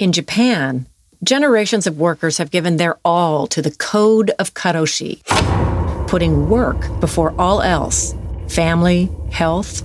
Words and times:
In 0.00 0.12
Japan, 0.12 0.86
generations 1.22 1.86
of 1.86 1.98
workers 1.98 2.38
have 2.38 2.50
given 2.50 2.78
their 2.78 2.98
all 3.04 3.46
to 3.48 3.60
the 3.60 3.70
code 3.70 4.30
of 4.38 4.54
karoshi, 4.54 5.22
putting 6.08 6.48
work 6.48 6.98
before 7.00 7.34
all 7.38 7.60
else 7.60 8.14
family, 8.48 9.10
health, 9.30 9.82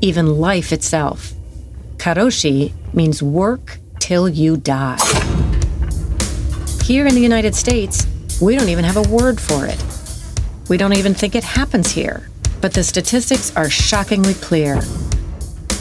even 0.00 0.40
life 0.40 0.72
itself. 0.72 1.34
Karoshi 1.98 2.72
means 2.94 3.22
work 3.22 3.78
till 4.00 4.26
you 4.26 4.56
die. 4.56 4.96
Here 6.82 7.06
in 7.06 7.14
the 7.14 7.20
United 7.20 7.54
States, 7.54 8.06
we 8.40 8.56
don't 8.56 8.70
even 8.70 8.86
have 8.86 8.96
a 8.96 9.14
word 9.14 9.38
for 9.38 9.66
it. 9.66 9.84
We 10.70 10.78
don't 10.78 10.96
even 10.96 11.12
think 11.12 11.34
it 11.34 11.44
happens 11.44 11.90
here, 11.90 12.30
but 12.62 12.72
the 12.72 12.82
statistics 12.82 13.54
are 13.54 13.68
shockingly 13.68 14.32
clear. 14.32 14.80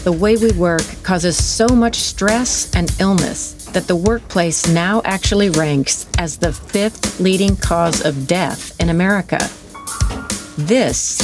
The 0.04 0.11
way 0.11 0.35
we 0.35 0.51
work 0.51 0.83
causes 1.04 1.41
so 1.41 1.69
much 1.69 1.95
stress 1.95 2.69
and 2.75 2.93
illness 2.99 3.56
that 3.73 3.88
the 3.88 3.95
workplace 3.95 4.68
now 4.68 5.02
actually 5.05 5.50
ranks 5.50 6.07
as 6.18 6.37
the 6.37 6.54
fifth 6.54 7.19
leading 7.19 7.55
cause 7.55 8.04
of 8.04 8.28
death 8.28 8.79
in 8.79 8.89
America. 8.89 9.39
This 10.57 11.21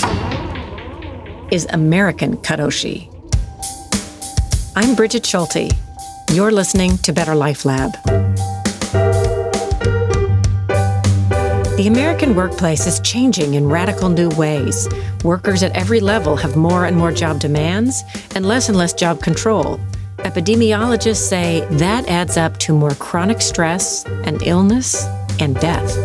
is 1.52 1.68
American 1.72 2.38
Karoshi. 2.38 3.10
I'm 4.76 4.96
Brigid 4.96 5.26
Schulte. 5.26 5.72
You're 6.32 6.52
listening 6.52 6.98
to 7.00 7.14
Better 7.14 7.36
Life 7.36 7.66
Lab. 7.66 7.92
The 11.76 11.88
American 11.88 12.36
workplace 12.36 12.86
is 12.86 13.00
changing 13.00 13.56
in 13.56 13.68
radical 13.68 14.10
new 14.10 14.30
ways. 14.30 14.88
Workers 15.24 15.64
at 15.64 15.76
every 15.76 16.00
level 16.00 16.36
have 16.36 16.56
more 16.56 16.86
and 16.86 16.96
more 16.96 17.12
job 17.12 17.40
demands 17.40 18.04
and 18.36 18.46
less 18.46 18.70
and 18.70 18.78
less 18.78 18.94
job 18.94 19.22
control. 19.22 19.80
Epidemiologists 20.24 21.18
say 21.18 21.68
that 21.70 22.08
adds 22.08 22.38
up 22.38 22.58
to 22.58 22.74
more 22.74 22.96
chronic 22.96 23.42
stress 23.42 24.06
and 24.24 24.42
illness 24.44 25.06
and 25.42 25.56
death. 25.60 25.98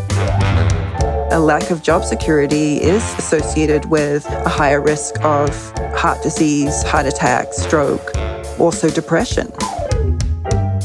A 1.31 1.39
lack 1.39 1.71
of 1.71 1.85
job 1.85 2.03
security 2.05 2.83
is 2.83 3.03
associated 3.17 3.85
with 3.85 4.27
a 4.27 4.49
higher 4.49 4.81
risk 4.81 5.15
of 5.25 5.51
heart 5.97 6.21
disease, 6.25 6.83
heart 6.83 7.07
attack, 7.07 7.53
stroke, 7.53 8.11
also 8.59 8.91
depression. 8.91 9.53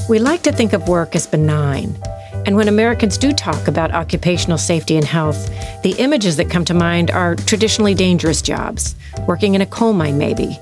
We 0.08 0.20
like 0.20 0.44
to 0.44 0.52
think 0.52 0.74
of 0.74 0.88
work 0.88 1.16
as 1.16 1.26
benign. 1.26 1.98
And 2.46 2.56
when 2.56 2.68
Americans 2.68 3.18
do 3.18 3.34
talk 3.34 3.68
about 3.68 3.96
occupational 3.96 4.60
safety 4.60 4.96
and 4.96 5.06
health, 5.06 5.50
the 5.82 5.96
images 5.98 6.38
that 6.38 6.52
come 6.52 6.66
to 6.66 6.76
mind 6.76 7.10
are 7.10 7.36
traditionally 7.36 7.96
dangerous 7.96 8.44
jobs, 8.44 8.96
working 9.28 9.56
in 9.56 9.62
a 9.62 9.66
coal 9.66 9.94
mine, 9.94 10.20
maybe. 10.20 10.60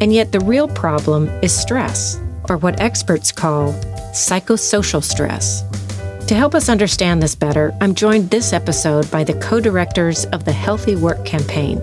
And 0.00 0.12
yet, 0.12 0.32
the 0.32 0.40
real 0.40 0.68
problem 0.68 1.28
is 1.42 1.52
stress, 1.52 2.20
or 2.48 2.56
what 2.56 2.80
experts 2.80 3.32
call 3.32 3.72
psychosocial 4.12 5.02
stress. 5.02 5.64
To 6.28 6.34
help 6.34 6.54
us 6.54 6.68
understand 6.68 7.22
this 7.22 7.34
better, 7.34 7.74
I'm 7.80 7.94
joined 7.94 8.30
this 8.30 8.52
episode 8.52 9.10
by 9.10 9.24
the 9.24 9.32
co 9.34 9.60
directors 9.60 10.26
of 10.26 10.44
the 10.44 10.52
Healthy 10.52 10.96
Work 10.96 11.24
Campaign, 11.24 11.78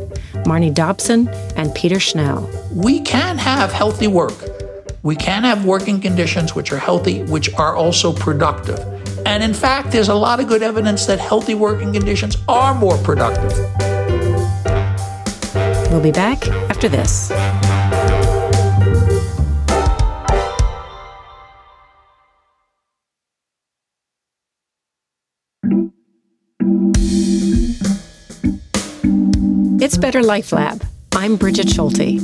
Marnie 0.45 0.73
Dobson 0.73 1.27
and 1.55 1.73
Peter 1.73 1.95
Schnall. 1.95 2.47
We 2.71 3.01
can 3.01 3.37
have 3.37 3.73
healthy 3.73 4.07
work. 4.07 4.35
We 5.01 5.15
can 5.15 5.43
have 5.43 5.65
working 5.65 5.99
conditions 5.99 6.53
which 6.53 6.71
are 6.71 6.77
healthy, 6.77 7.23
which 7.23 7.51
are 7.55 7.75
also 7.75 8.13
productive. 8.13 8.79
And 9.25 9.43
in 9.43 9.53
fact, 9.53 9.91
there's 9.91 10.09
a 10.09 10.15
lot 10.15 10.39
of 10.39 10.47
good 10.47 10.61
evidence 10.61 11.07
that 11.07 11.19
healthy 11.19 11.55
working 11.55 11.91
conditions 11.91 12.37
are 12.47 12.75
more 12.75 12.97
productive. 12.99 13.51
We'll 15.91 16.03
be 16.03 16.11
back 16.11 16.47
after 16.69 16.87
this. 16.87 17.31
Better 29.97 30.23
Life 30.23 30.51
Lab. 30.51 30.83
I'm 31.13 31.35
Brigid 31.35 31.69
Schulte. 31.69 32.21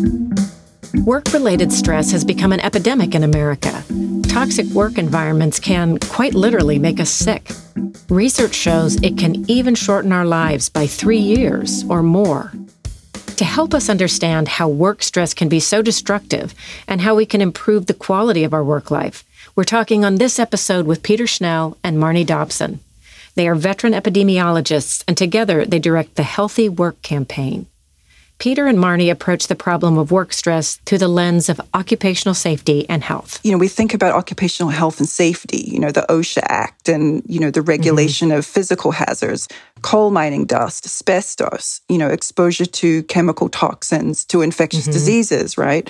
Work 1.06 1.32
related 1.34 1.72
stress 1.72 2.12
has 2.12 2.24
become 2.24 2.52
an 2.52 2.60
epidemic 2.60 3.16
in 3.16 3.24
America. 3.24 3.84
Toxic 4.28 4.66
work 4.68 4.98
environments 4.98 5.60
can, 5.60 5.98
quite 6.00 6.34
literally, 6.34 6.80
make 6.80 7.00
us 7.00 7.10
sick. 7.10 7.52
Research 8.10 8.54
shows 8.54 9.02
it 9.02 9.18
can 9.18 9.50
even 9.50 9.76
shorten 9.76 10.12
our 10.12 10.26
lives 10.26 10.70
by 10.70 10.86
three 10.88 11.18
years 11.18 11.84
or 11.90 12.04
more. 12.04 12.52
To 13.38 13.46
help 13.46 13.74
us 13.74 13.90
understand 13.90 14.48
how 14.48 14.68
work 14.68 15.02
stress 15.02 15.34
can 15.34 15.50
be 15.50 15.60
so 15.60 15.82
destructive 15.82 16.54
and 16.88 17.02
how 17.02 17.16
we 17.16 17.26
can 17.26 17.42
improve 17.42 17.88
the 17.88 17.94
quality 17.94 18.44
of 18.44 18.54
our 18.54 18.64
work 18.64 18.92
life, 18.92 19.24
we're 19.56 19.64
talking 19.64 20.06
on 20.06 20.16
this 20.16 20.40
episode 20.40 20.86
with 20.86 21.04
Peter 21.04 21.26
Schnall 21.26 21.78
and 21.84 21.98
Marnie 21.98 22.26
Dobson. 22.26 22.80
They 23.36 23.48
are 23.48 23.56
veteran 23.56 23.94
epidemiologists, 23.94 25.04
and 25.08 25.18
together 25.18 25.66
they 25.66 25.80
direct 25.80 26.16
the 26.16 26.24
Healthy 26.24 26.68
Work 26.68 27.02
Campaign. 27.02 27.66
Peter 28.42 28.66
and 28.66 28.80
Marnie 28.80 29.12
approach 29.12 29.50
the 29.50 29.56
problem 29.56 30.00
of 30.00 30.10
work 30.10 30.34
stress 30.34 30.78
through 30.88 30.98
the 30.98 31.08
lens 31.08 31.48
of 31.48 31.62
occupational 31.76 32.34
safety 32.34 32.90
and 32.90 33.04
health. 33.04 33.40
You 33.44 33.52
know, 33.52 33.60
we 33.60 33.68
think 33.68 33.94
about 33.94 34.16
occupational 34.16 34.72
health 34.72 35.00
and 35.00 35.08
safety, 35.08 35.64
you 35.68 35.78
know, 35.78 35.92
the 35.92 36.08
OSHA 36.10 36.42
Act 36.50 36.90
and, 36.90 37.22
you 37.28 37.40
know, 37.40 37.52
the 37.52 37.62
regulation 37.62 38.30
mm-hmm. 38.30 38.40
of 38.40 38.46
physical 38.48 38.94
hazards, 38.94 39.48
coal 39.84 40.10
mining 40.10 40.46
dust, 40.46 40.88
asbestos, 40.88 41.82
you 41.88 42.00
know, 42.00 42.08
exposure 42.08 42.66
to 42.66 43.04
chemical 43.04 43.48
toxins, 43.48 44.26
to 44.26 44.42
infectious 44.42 44.86
mm-hmm. 44.86 44.94
diseases, 44.94 45.56
right? 45.56 45.88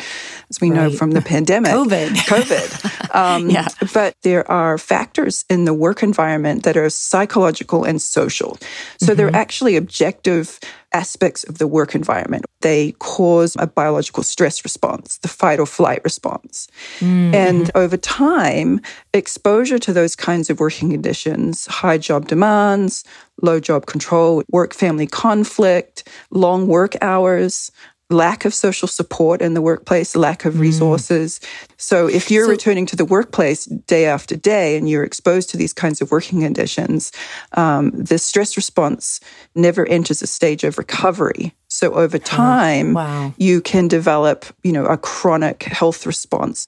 As 0.50 0.60
we 0.60 0.72
right. 0.72 0.76
know 0.76 0.92
from 0.92 1.12
the 1.12 1.22
pandemic. 1.34 1.72
COVID. 1.72 2.10
COVID. 2.16 3.16
Um, 3.16 3.50
yeah. 3.50 3.70
But 3.94 4.18
there 4.24 4.50
are 4.52 4.78
factors 4.78 5.46
in 5.50 5.64
the 5.64 5.74
work 5.74 6.04
environment 6.04 6.64
that 6.64 6.76
are 6.76 6.90
psychological 6.90 7.86
and 7.86 8.02
social. 8.02 8.58
So 9.00 9.08
mm-hmm. 9.08 9.16
they're 9.16 9.34
actually 9.34 9.78
objective 9.78 10.60
aspects 10.94 11.44
of 11.46 11.58
the 11.58 11.68
work 11.68 11.96
environment. 11.96 12.46
They 12.62 12.94
cause 13.00 13.56
a 13.60 13.68
biological 13.68 14.24
stress 14.24 14.64
response, 14.64 15.18
the 15.20 15.28
fight 15.28 15.60
or 15.60 15.66
flight 15.66 16.02
response. 16.04 16.68
Mm-hmm. 17.00 17.34
And 17.34 17.72
over 17.76 17.98
time, 17.98 18.82
exposure 19.14 19.80
to 19.80 19.94
those 19.94 20.16
kinds 20.16 20.50
of 20.50 20.60
working 20.60 20.92
conditions, 20.92 21.66
high 21.68 21.98
job 21.98 22.28
demands, 22.28 23.04
low 23.42 23.60
job 23.60 23.86
control, 23.86 24.44
work 24.52 24.74
family 24.74 25.08
conflict, 25.08 26.08
long 26.30 26.68
work 26.68 26.96
hours, 27.02 27.72
lack 28.12 28.46
of 28.46 28.54
social 28.54 28.88
support 28.88 29.42
in 29.42 29.54
the 29.54 29.62
workplace, 29.62 30.16
lack 30.16 30.46
of 30.46 30.56
mm. 30.56 30.60
resources. 30.60 31.40
Mm. 31.40 31.72
So 31.78 32.08
if 32.08 32.30
you're 32.30 32.46
so, 32.46 32.52
returning 32.52 32.86
to 32.88 32.96
the 32.96 33.06
workplace 33.06 33.66
day 33.66 34.06
after 34.06 34.36
day 34.36 34.78
and 34.78 34.90
you're 34.90 35.04
exposed 35.04 35.50
to 35.52 35.58
these 35.58 35.74
kinds 35.74 36.02
of 36.02 36.12
working 36.12 36.42
conditions, 36.42 37.12
um, 37.54 37.92
the 37.92 38.18
stress 38.18 38.56
response 38.56 39.20
never 39.56 39.86
enters 39.88 40.22
a 40.22 40.28
stage 40.28 40.64
of 40.64 40.78
recovery. 40.78 41.54
So 41.68 41.94
over 41.94 42.20
time, 42.20 42.98
oh, 42.98 43.00
wow. 43.00 43.34
you 43.38 43.62
can 43.62 43.88
develop, 43.88 44.46
you 44.64 44.72
know, 44.72 44.86
a 44.86 44.98
chronic 44.98 45.64
health 45.64 46.06
response 46.06 46.68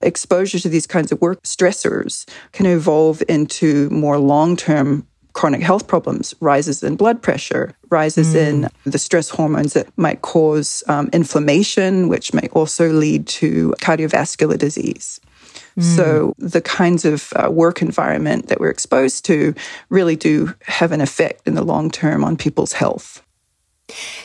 exposure 0.00 0.58
to 0.58 0.68
these 0.68 0.86
kinds 0.86 1.10
of 1.10 1.20
work 1.20 1.42
stressors 1.42 2.28
can 2.52 2.66
evolve 2.66 3.22
into 3.28 3.88
more 3.90 4.18
long 4.18 4.56
term 4.56 5.06
chronic 5.34 5.62
health 5.62 5.86
problems, 5.86 6.34
rises 6.40 6.82
in 6.82 6.96
blood 6.96 7.20
pressure, 7.20 7.76
rises 7.90 8.34
mm. 8.34 8.36
in 8.36 8.68
the 8.84 8.98
stress 8.98 9.28
hormones 9.28 9.74
that 9.74 9.86
might 9.98 10.22
cause 10.22 10.82
um, 10.88 11.10
inflammation, 11.12 12.08
which 12.08 12.32
may 12.32 12.48
also 12.52 12.88
lead 12.90 13.26
to 13.26 13.74
cardiovascular 13.80 14.56
disease. 14.56 15.20
Mm. 15.76 15.82
So, 15.96 16.34
the 16.38 16.60
kinds 16.60 17.04
of 17.04 17.32
uh, 17.34 17.50
work 17.50 17.82
environment 17.82 18.46
that 18.46 18.60
we're 18.60 18.70
exposed 18.70 19.24
to 19.26 19.54
really 19.88 20.14
do 20.14 20.54
have 20.62 20.92
an 20.92 21.00
effect 21.00 21.46
in 21.46 21.54
the 21.54 21.64
long 21.64 21.90
term 21.90 22.22
on 22.22 22.36
people's 22.36 22.72
health. 22.72 23.23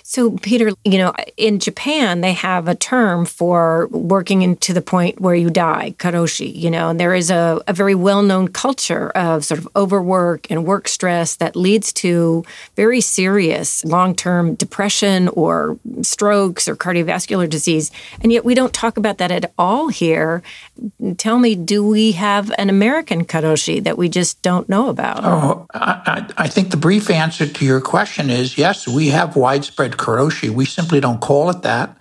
So, 0.04 0.32
Peter, 0.38 0.72
you 0.86 0.98
know, 0.98 1.14
in 1.38 1.60
Japan, 1.60 2.22
they 2.22 2.34
have 2.34 2.68
a 2.68 2.76
term 2.76 3.26
for 3.26 3.88
working 3.92 4.42
into 4.42 4.74
the 4.74 4.82
point 4.82 5.20
where 5.20 5.36
you 5.36 5.50
die, 5.50 5.96
karoshi, 5.98 6.54
you 6.56 6.72
know, 6.72 6.90
and 6.90 7.00
there 7.00 7.14
is 7.14 7.30
a, 7.30 7.62
a 7.68 7.74
very 7.74 7.96
well 7.96 8.24
known 8.24 8.48
culture 8.48 9.10
of 9.12 9.44
sort 9.44 9.60
of 9.60 9.68
overwork 9.76 10.50
and 10.50 10.66
work 10.66 10.88
stress 10.88 11.36
that 11.36 11.56
leads 11.56 11.92
to 11.94 12.44
very 12.76 13.02
serious 13.02 13.84
long 13.84 14.16
term 14.16 14.56
depression 14.56 15.28
or 15.30 15.78
strokes 16.02 16.68
or 16.68 16.76
cardiovascular 16.76 17.50
disease. 17.50 17.92
And 18.22 18.32
yet 18.32 18.46
we 18.46 18.56
don't 18.56 18.74
talk 18.74 18.98
about 18.98 19.18
that 19.18 19.32
at 19.32 19.52
all 19.58 19.90
here. 19.90 20.42
Tell 21.18 21.38
me, 21.38 21.56
do 21.56 21.86
we 21.86 22.14
have 22.14 22.52
an 22.58 22.70
American 22.70 23.26
karoshi 23.26 23.84
that 23.84 23.98
we 23.98 24.08
just 24.08 24.42
don't 24.42 24.70
know 24.70 24.90
about? 24.90 25.20
Oh, 25.24 25.68
I, 25.74 26.26
I 26.38 26.48
think 26.48 26.72
the 26.72 26.78
brief 26.78 27.10
answer 27.10 27.46
to 27.46 27.66
your 27.66 27.82
question 27.82 28.30
is 28.30 28.58
yes, 28.58 28.88
we 28.88 29.10
have 29.10 29.36
widespread 29.50 29.94
karoshi. 29.94 30.50
We 30.50 30.66
simply 30.66 31.00
don't 31.00 31.22
call 31.22 31.50
it 31.50 31.64
that. 31.64 31.98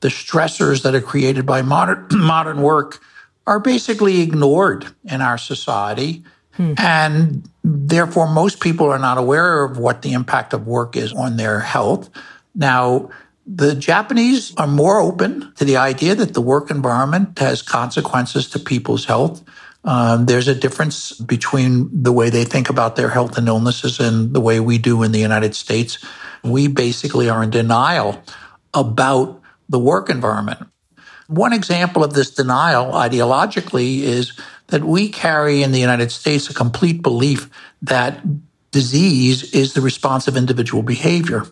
The 0.00 0.08
stressors 0.08 0.82
that 0.82 0.94
are 0.94 1.00
created 1.00 1.46
by 1.46 1.62
modern, 1.62 2.06
modern 2.12 2.60
work 2.60 3.00
are 3.46 3.58
basically 3.58 4.20
ignored 4.20 4.86
in 5.04 5.22
our 5.22 5.38
society. 5.38 6.22
Hmm. 6.52 6.74
And 6.76 7.48
therefore, 7.64 8.28
most 8.28 8.60
people 8.60 8.86
are 8.90 8.98
not 8.98 9.16
aware 9.16 9.64
of 9.64 9.78
what 9.78 10.02
the 10.02 10.12
impact 10.12 10.52
of 10.52 10.66
work 10.66 10.94
is 10.94 11.12
on 11.14 11.38
their 11.38 11.60
health. 11.60 12.10
Now, 12.54 13.08
the 13.46 13.74
Japanese 13.74 14.54
are 14.56 14.66
more 14.66 15.00
open 15.00 15.52
to 15.56 15.64
the 15.64 15.78
idea 15.78 16.14
that 16.14 16.34
the 16.34 16.42
work 16.42 16.70
environment 16.70 17.38
has 17.38 17.62
consequences 17.62 18.50
to 18.50 18.58
people's 18.58 19.06
health. 19.06 19.42
Um, 19.84 20.26
there's 20.26 20.48
a 20.48 20.54
difference 20.54 21.12
between 21.34 21.88
the 22.02 22.12
way 22.12 22.28
they 22.28 22.44
think 22.44 22.68
about 22.68 22.96
their 22.96 23.08
health 23.08 23.38
and 23.38 23.48
illnesses 23.48 23.98
and 23.98 24.34
the 24.34 24.40
way 24.48 24.60
we 24.60 24.76
do 24.76 25.02
in 25.02 25.12
the 25.12 25.24
United 25.30 25.54
States. 25.54 25.98
We 26.42 26.68
basically 26.68 27.28
are 27.28 27.42
in 27.42 27.50
denial 27.50 28.22
about 28.72 29.40
the 29.68 29.78
work 29.78 30.10
environment. 30.10 30.66
One 31.28 31.52
example 31.52 32.02
of 32.02 32.12
this 32.12 32.30
denial 32.30 32.92
ideologically 32.92 34.00
is 34.00 34.32
that 34.68 34.82
we 34.82 35.08
carry 35.08 35.62
in 35.62 35.72
the 35.72 35.78
United 35.78 36.10
States 36.10 36.50
a 36.50 36.54
complete 36.54 37.02
belief 37.02 37.48
that 37.82 38.20
disease 38.70 39.52
is 39.54 39.74
the 39.74 39.80
response 39.80 40.28
of 40.28 40.36
individual 40.36 40.82
behavior. 40.82 41.46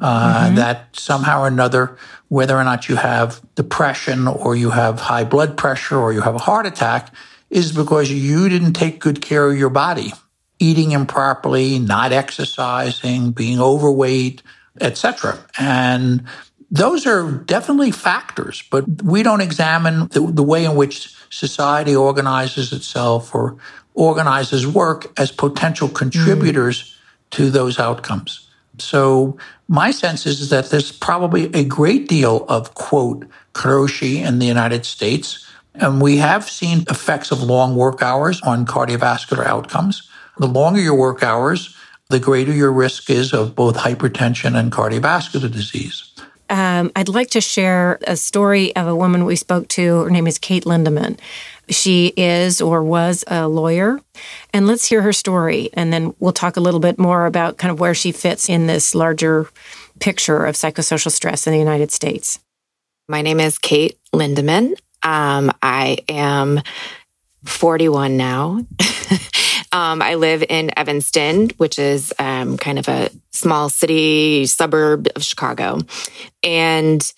Uh, 0.00 0.46
mm-hmm. 0.46 0.54
That 0.56 0.96
somehow 0.96 1.42
or 1.42 1.46
another, 1.46 1.96
whether 2.28 2.56
or 2.56 2.64
not 2.64 2.88
you 2.88 2.96
have 2.96 3.40
depression 3.54 4.26
or 4.26 4.56
you 4.56 4.70
have 4.70 4.98
high 4.98 5.22
blood 5.22 5.56
pressure 5.56 5.96
or 5.96 6.12
you 6.12 6.22
have 6.22 6.34
a 6.34 6.40
heart 6.40 6.66
attack, 6.66 7.14
is 7.50 7.70
because 7.70 8.10
you 8.10 8.48
didn't 8.48 8.72
take 8.72 8.98
good 8.98 9.22
care 9.22 9.48
of 9.48 9.56
your 9.56 9.70
body, 9.70 10.12
eating 10.58 10.92
improperly, 10.92 11.78
not 11.78 12.12
exercising, 12.12 13.32
being 13.32 13.60
overweight, 13.60 14.42
etc. 14.80 15.38
And 15.58 16.24
those 16.70 17.06
are 17.06 17.30
definitely 17.30 17.90
factors, 17.90 18.62
but 18.70 19.02
we 19.02 19.22
don't 19.22 19.40
examine 19.40 20.08
the, 20.08 20.20
the 20.20 20.42
way 20.42 20.64
in 20.64 20.74
which 20.74 21.14
society 21.30 21.94
organizes 21.94 22.72
itself 22.72 23.34
or 23.34 23.56
organizes 23.94 24.66
work 24.66 25.12
as 25.18 25.30
potential 25.30 25.88
contributors 25.88 26.82
mm. 26.82 27.30
to 27.30 27.50
those 27.50 27.78
outcomes. 27.78 28.48
So 28.78 29.38
my 29.68 29.90
sense 29.90 30.26
is 30.26 30.50
that 30.50 30.70
there's 30.70 30.92
probably 30.92 31.52
a 31.54 31.64
great 31.64 32.08
deal 32.08 32.44
of 32.48 32.74
quote 32.74 33.26
karoshi 33.54 34.16
in 34.16 34.38
the 34.38 34.46
United 34.46 34.84
States. 34.84 35.46
And 35.74 36.00
we 36.00 36.18
have 36.18 36.48
seen 36.48 36.84
effects 36.88 37.30
of 37.30 37.42
long 37.42 37.74
work 37.74 38.02
hours 38.02 38.40
on 38.42 38.66
cardiovascular 38.66 39.46
outcomes. 39.46 40.08
The 40.38 40.46
longer 40.46 40.80
your 40.80 40.94
work 40.94 41.22
hours, 41.22 41.76
the 42.10 42.20
greater 42.20 42.52
your 42.52 42.72
risk 42.72 43.10
is 43.10 43.32
of 43.32 43.54
both 43.54 43.76
hypertension 43.76 44.58
and 44.58 44.70
cardiovascular 44.70 45.50
disease. 45.50 46.12
Um, 46.48 46.92
I'd 46.94 47.08
like 47.08 47.30
to 47.30 47.40
share 47.40 47.98
a 48.06 48.16
story 48.16 48.74
of 48.76 48.86
a 48.86 48.94
woman 48.94 49.24
we 49.24 49.34
spoke 49.34 49.66
to. 49.68 50.02
Her 50.02 50.10
name 50.10 50.26
is 50.26 50.38
Kate 50.38 50.64
Lindemann. 50.64 51.18
She 51.68 52.12
is 52.16 52.60
or 52.60 52.84
was 52.84 53.24
a 53.26 53.48
lawyer. 53.48 53.98
And 54.52 54.66
let's 54.68 54.86
hear 54.86 55.02
her 55.02 55.12
story. 55.12 55.70
And 55.72 55.92
then 55.92 56.14
we'll 56.20 56.32
talk 56.32 56.56
a 56.56 56.60
little 56.60 56.78
bit 56.78 56.98
more 56.98 57.26
about 57.26 57.56
kind 57.56 57.72
of 57.72 57.80
where 57.80 57.94
she 57.94 58.12
fits 58.12 58.48
in 58.48 58.68
this 58.68 58.94
larger 58.94 59.48
picture 59.98 60.44
of 60.44 60.54
psychosocial 60.54 61.10
stress 61.10 61.46
in 61.46 61.52
the 61.52 61.58
United 61.58 61.90
States. 61.90 62.38
My 63.08 63.22
name 63.22 63.40
is 63.40 63.58
Kate 63.58 63.98
Lindemann. 64.12 64.74
Um, 65.02 65.50
I 65.62 65.98
am 66.08 66.60
41 67.44 68.16
now. 68.16 68.64
um, 69.72 70.02
I 70.02 70.14
live 70.14 70.44
in 70.48 70.76
Evanston, 70.78 71.50
which 71.56 71.78
is 71.78 72.12
um, 72.18 72.56
kind 72.56 72.78
of 72.78 72.88
a 72.88 73.10
small 73.32 73.68
city 73.68 74.46
suburb 74.46 75.08
of 75.14 75.22
Chicago. 75.22 75.78
And 76.42 77.12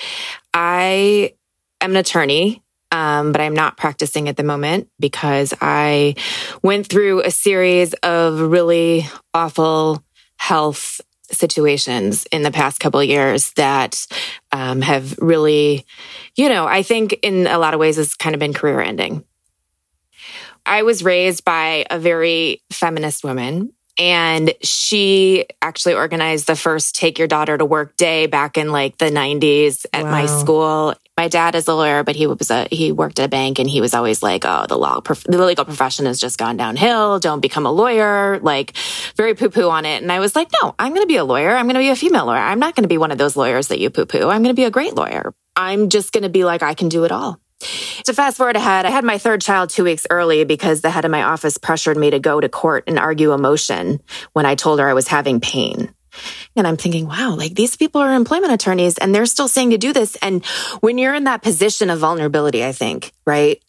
I 0.55 1.35
am 1.81 1.91
an 1.91 1.97
attorney 1.97 2.63
um, 2.91 3.33
but 3.33 3.41
I'm 3.41 3.55
not 3.55 3.77
practicing 3.77 4.29
at 4.29 4.37
the 4.37 4.43
moment 4.43 4.89
because 4.99 5.53
I 5.61 6.15
went 6.63 6.87
through 6.87 7.23
a 7.23 7.31
series 7.31 7.93
of 8.03 8.41
really 8.41 9.07
awful 9.35 10.03
health 10.37 11.01
situations 11.31 12.27
in 12.33 12.43
the 12.43 12.51
past 12.51 12.81
couple 12.81 13.03
years 13.03 13.53
that 13.53 14.07
um, 14.53 14.81
have 14.81 15.19
really, 15.19 15.85
you 16.37 16.49
know, 16.49 16.67
I 16.67 16.83
think 16.83 17.19
in 17.23 17.47
a 17.47 17.59
lot 17.59 17.75
of 17.75 17.81
ways 17.81 17.97
has 17.97 18.15
kind 18.15 18.35
of 18.35 18.41
been 18.41 18.55
career 18.55 18.81
ending. 18.81 19.25
I 20.69 20.83
was 20.83 21.03
raised 21.03 21.45
by 21.45 21.87
a 21.91 21.99
very 21.99 22.63
feminist 22.71 23.25
woman 23.25 23.73
and 23.99 24.55
she 24.63 25.47
actually 25.61 25.95
organized 25.95 26.47
the 26.47 26.55
first 26.55 26.95
take 26.95 27.19
your 27.19 27.27
daughter 27.27 27.59
to 27.59 27.65
work 27.65 27.97
day 27.97 28.27
back 28.27 28.57
in 28.57 28.71
like 28.71 28.99
the 28.99 29.07
90s 29.07 29.87
at 29.93 30.05
wow. 30.05 30.11
my 30.11 30.27
school 30.27 30.95
my 31.19 31.27
dad 31.27 31.57
is 31.57 31.67
a 31.67 31.75
lawyer, 31.75 32.05
but 32.05 32.15
he 32.15 32.29
was 32.29 32.49
a 32.49 32.69
he 32.71 32.93
worked 32.93 33.19
at 33.19 33.25
a 33.25 33.29
bank, 33.29 33.59
and 33.59 33.69
he 33.69 33.81
was 33.81 33.93
always 33.93 34.23
like, 34.23 34.45
"Oh, 34.47 34.67
the 34.69 34.79
law, 34.79 35.01
the 35.01 35.45
legal 35.45 35.65
profession 35.65 36.07
has 36.07 36.21
just 36.21 36.39
gone 36.39 36.57
downhill. 36.57 37.19
Don't 37.19 37.41
become 37.41 37.67
a 37.67 37.73
lawyer." 37.73 38.39
Like, 38.39 38.77
very 39.17 39.35
poo 39.35 39.51
poo 39.51 39.69
on 39.69 39.85
it. 39.85 40.01
And 40.01 40.13
I 40.13 40.21
was 40.21 40.37
like, 40.37 40.49
"No, 40.63 40.77
I'm 40.79 40.93
going 40.93 41.03
to 41.03 41.09
be 41.09 41.17
a 41.17 41.25
lawyer. 41.25 41.57
I'm 41.57 41.67
going 41.67 41.75
to 41.75 41.81
be 41.81 41.89
a 41.89 41.97
female 41.97 42.27
lawyer. 42.27 42.39
I'm 42.39 42.61
not 42.61 42.77
going 42.77 42.85
to 42.85 42.89
be 42.89 42.99
one 42.99 43.11
of 43.11 43.19
those 43.19 43.37
lawyers 43.37 43.67
that 43.67 43.81
you 43.81 43.91
poo 43.91 44.07
poo. 44.07 44.29
I'm 44.29 44.45
going 44.45 44.55
to 44.55 44.63
be 44.63 44.63
a 44.63 44.71
great 44.71 44.95
lawyer. 44.95 45.35
I'm 45.57 45.89
just 45.89 46.13
going 46.13 46.23
to 46.23 46.29
be 46.29 46.45
like, 46.45 46.63
I 46.63 46.75
can 46.75 46.89
do 46.89 47.03
it 47.03 47.11
all." 47.11 47.41
To 48.09 48.15
fast 48.15 48.39
forward 48.39 48.57
ahead, 48.57 48.87
I 48.87 48.91
had 48.91 49.05
my 49.05 49.19
third 49.19 49.43
child 49.43 49.69
two 49.69 49.85
weeks 49.85 50.07
early 50.09 50.45
because 50.45 50.81
the 50.81 50.89
head 50.89 51.05
of 51.05 51.11
my 51.11 51.25
office 51.25 51.59
pressured 51.59 51.99
me 51.99 52.09
to 52.09 52.19
go 52.19 52.41
to 52.41 52.49
court 52.49 52.85
and 52.87 52.99
argue 52.99 53.33
a 53.33 53.37
motion 53.37 54.01
when 54.33 54.47
I 54.47 54.55
told 54.55 54.81
her 54.81 54.89
I 54.89 54.95
was 54.95 55.09
having 55.09 55.41
pain. 55.41 55.93
And 56.57 56.67
I'm 56.67 56.79
thinking, 56.79 57.07
wow, 57.07 57.35
like 57.37 57.55
these 57.55 57.77
people 57.77 58.01
are 58.01 58.15
employment 58.15 58.55
attorneys 58.55 58.97
and 58.97 59.15
they're 59.15 59.27
still 59.27 59.47
saying 59.47 59.73
to 59.73 59.77
do 59.77 59.93
this. 59.93 60.17
And 60.23 60.43
when 60.81 60.97
you're 60.97 61.13
in 61.13 61.25
that 61.25 61.43
position 61.43 61.91
of 61.91 61.99
vulnerability, 61.99 62.65
I 62.65 62.73
think, 62.73 63.13
right? 63.27 63.63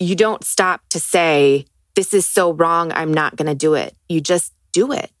You 0.00 0.16
don't 0.16 0.42
stop 0.42 0.80
to 0.88 0.98
say, 0.98 1.66
this 1.94 2.12
is 2.12 2.26
so 2.26 2.52
wrong. 2.52 2.90
I'm 2.90 3.14
not 3.14 3.36
going 3.36 3.46
to 3.46 3.54
do 3.54 3.74
it. 3.74 3.94
You 4.08 4.20
just 4.20 4.52
do 4.72 4.90
it. 4.90 5.12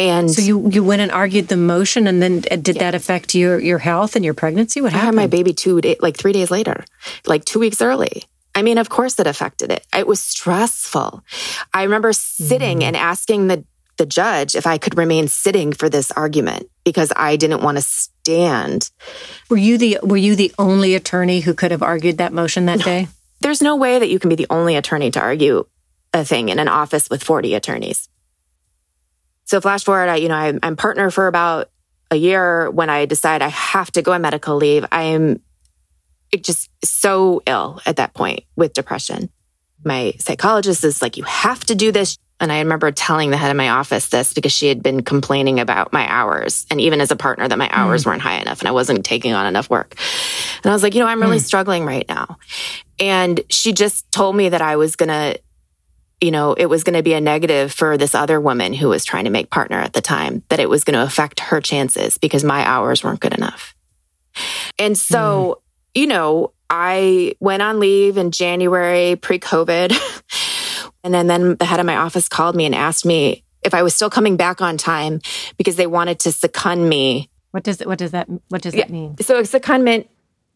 And 0.00 0.30
so 0.30 0.40
you 0.40 0.70
you 0.70 0.82
went 0.82 1.02
and 1.02 1.10
argued 1.10 1.48
the 1.48 1.58
motion, 1.58 2.06
and 2.06 2.22
then 2.22 2.42
uh, 2.50 2.56
did 2.56 2.76
yeah. 2.76 2.84
that 2.84 2.94
affect 2.94 3.34
your 3.34 3.60
your 3.60 3.78
health 3.78 4.16
and 4.16 4.24
your 4.24 4.32
pregnancy? 4.32 4.80
What 4.80 4.92
happened? 4.92 5.02
I 5.02 5.06
had 5.06 5.14
my 5.14 5.26
baby 5.26 5.52
two 5.52 5.80
day, 5.82 5.96
like 6.00 6.16
three 6.16 6.32
days 6.32 6.50
later, 6.50 6.84
like 7.26 7.44
two 7.44 7.58
weeks 7.58 7.82
early. 7.82 8.24
I 8.54 8.62
mean, 8.62 8.78
of 8.78 8.88
course, 8.88 9.18
it 9.20 9.26
affected 9.26 9.70
it. 9.70 9.86
It 9.94 10.06
was 10.06 10.20
stressful. 10.20 11.22
I 11.74 11.82
remember 11.82 12.14
sitting 12.14 12.80
mm. 12.80 12.84
and 12.84 12.96
asking 12.96 13.48
the 13.48 13.62
the 13.98 14.06
judge 14.06 14.54
if 14.54 14.66
I 14.66 14.78
could 14.78 14.96
remain 14.96 15.28
sitting 15.28 15.74
for 15.74 15.90
this 15.90 16.10
argument 16.12 16.70
because 16.84 17.12
I 17.14 17.36
didn't 17.36 17.62
want 17.62 17.76
to 17.76 17.82
stand. 17.82 18.90
Were 19.50 19.58
you 19.58 19.76
the 19.76 19.98
were 20.02 20.16
you 20.16 20.34
the 20.34 20.54
only 20.58 20.94
attorney 20.94 21.40
who 21.40 21.52
could 21.52 21.72
have 21.72 21.82
argued 21.82 22.18
that 22.18 22.32
motion 22.32 22.64
that 22.66 22.80
day? 22.80 23.08
There's 23.42 23.60
no 23.60 23.76
way 23.76 23.98
that 23.98 24.08
you 24.08 24.18
can 24.18 24.30
be 24.30 24.36
the 24.36 24.46
only 24.48 24.76
attorney 24.76 25.10
to 25.10 25.20
argue 25.20 25.66
a 26.14 26.24
thing 26.24 26.48
in 26.48 26.58
an 26.58 26.68
office 26.68 27.10
with 27.10 27.22
40 27.22 27.54
attorneys. 27.54 28.08
So 29.50 29.60
flash 29.60 29.82
forward, 29.82 30.08
I, 30.08 30.14
you 30.14 30.28
know, 30.28 30.36
I'm, 30.36 30.60
I'm 30.62 30.76
partner 30.76 31.10
for 31.10 31.26
about 31.26 31.70
a 32.12 32.14
year 32.14 32.70
when 32.70 32.88
I 32.88 33.04
decide 33.06 33.42
I 33.42 33.48
have 33.48 33.90
to 33.92 34.00
go 34.00 34.12
on 34.12 34.22
medical 34.22 34.54
leave. 34.54 34.86
I 34.92 35.02
am 35.02 35.42
just 36.40 36.70
so 36.84 37.42
ill 37.46 37.80
at 37.84 37.96
that 37.96 38.14
point 38.14 38.44
with 38.54 38.74
depression. 38.74 39.28
My 39.84 40.14
psychologist 40.20 40.84
is 40.84 41.02
like, 41.02 41.16
you 41.16 41.24
have 41.24 41.64
to 41.64 41.74
do 41.74 41.90
this. 41.90 42.16
And 42.38 42.52
I 42.52 42.60
remember 42.60 42.92
telling 42.92 43.30
the 43.30 43.36
head 43.36 43.50
of 43.50 43.56
my 43.56 43.70
office 43.70 44.06
this 44.06 44.32
because 44.34 44.52
she 44.52 44.68
had 44.68 44.84
been 44.84 45.02
complaining 45.02 45.58
about 45.58 45.92
my 45.92 46.08
hours. 46.08 46.64
And 46.70 46.80
even 46.80 47.00
as 47.00 47.10
a 47.10 47.16
partner, 47.16 47.48
that 47.48 47.58
my 47.58 47.68
hours 47.72 48.04
mm. 48.04 48.06
weren't 48.06 48.22
high 48.22 48.38
enough 48.38 48.60
and 48.60 48.68
I 48.68 48.72
wasn't 48.72 49.04
taking 49.04 49.32
on 49.32 49.46
enough 49.46 49.68
work. 49.68 49.96
And 50.62 50.70
I 50.70 50.74
was 50.76 50.84
like, 50.84 50.94
you 50.94 51.00
know, 51.00 51.08
I'm 51.08 51.20
really 51.20 51.38
mm. 51.38 51.44
struggling 51.44 51.84
right 51.84 52.08
now. 52.08 52.38
And 53.00 53.40
she 53.50 53.72
just 53.72 54.12
told 54.12 54.36
me 54.36 54.50
that 54.50 54.62
I 54.62 54.76
was 54.76 54.94
going 54.94 55.08
to, 55.08 55.40
you 56.20 56.30
know, 56.30 56.52
it 56.52 56.66
was 56.66 56.84
going 56.84 56.96
to 56.96 57.02
be 57.02 57.14
a 57.14 57.20
negative 57.20 57.72
for 57.72 57.96
this 57.96 58.14
other 58.14 58.40
woman 58.40 58.72
who 58.72 58.88
was 58.88 59.04
trying 59.04 59.24
to 59.24 59.30
make 59.30 59.50
partner 59.50 59.78
at 59.78 59.92
the 59.92 60.02
time, 60.02 60.42
that 60.48 60.60
it 60.60 60.68
was 60.68 60.84
going 60.84 60.94
to 60.98 61.04
affect 61.04 61.40
her 61.40 61.60
chances 61.60 62.18
because 62.18 62.44
my 62.44 62.64
hours 62.66 63.02
weren't 63.02 63.20
good 63.20 63.34
enough. 63.34 63.74
And 64.78 64.96
so, 64.96 65.60
mm. 65.60 66.00
you 66.00 66.06
know, 66.06 66.52
I 66.68 67.34
went 67.40 67.62
on 67.62 67.80
leave 67.80 68.16
in 68.16 68.30
January 68.30 69.16
pre 69.16 69.38
COVID. 69.38 69.96
And 71.02 71.14
then, 71.14 71.26
then 71.26 71.56
the 71.56 71.64
head 71.64 71.80
of 71.80 71.86
my 71.86 71.96
office 71.96 72.28
called 72.28 72.54
me 72.54 72.66
and 72.66 72.74
asked 72.74 73.06
me 73.06 73.42
if 73.62 73.74
I 73.74 73.82
was 73.82 73.94
still 73.94 74.10
coming 74.10 74.36
back 74.36 74.60
on 74.60 74.76
time 74.76 75.20
because 75.56 75.76
they 75.76 75.86
wanted 75.86 76.18
to 76.20 76.32
second 76.32 76.88
me. 76.88 77.30
What 77.52 77.64
does 77.64 77.80
what 77.80 77.98
does 77.98 78.12
that 78.12 78.28
what 78.48 78.62
does 78.62 78.74
yeah. 78.74 78.84
that 78.84 78.90
mean? 78.90 79.16
So 79.18 79.38
a 79.38 79.42
secondment 79.42 80.08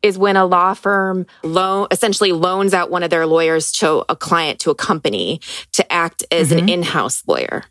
is 0.05 0.19
when 0.19 0.37
a 0.37 0.45
law 0.45 0.75
firm 0.75 1.25
loan 1.43 1.87
essentially 1.91 2.31
loans 2.31 2.75
out 2.75 2.91
one 2.91 3.03
of 3.03 3.09
their 3.09 3.27
lawyers 3.27 3.73
to 3.73 4.05
a 4.11 4.15
client 4.15 4.61
to 4.61 4.71
a 4.71 4.75
company 4.75 5.41
to 5.73 5.91
act 5.91 6.25
as 6.31 6.51
mm-hmm. 6.51 6.59
an 6.59 6.69
in-house 6.69 7.23
lawyer. 7.27 7.65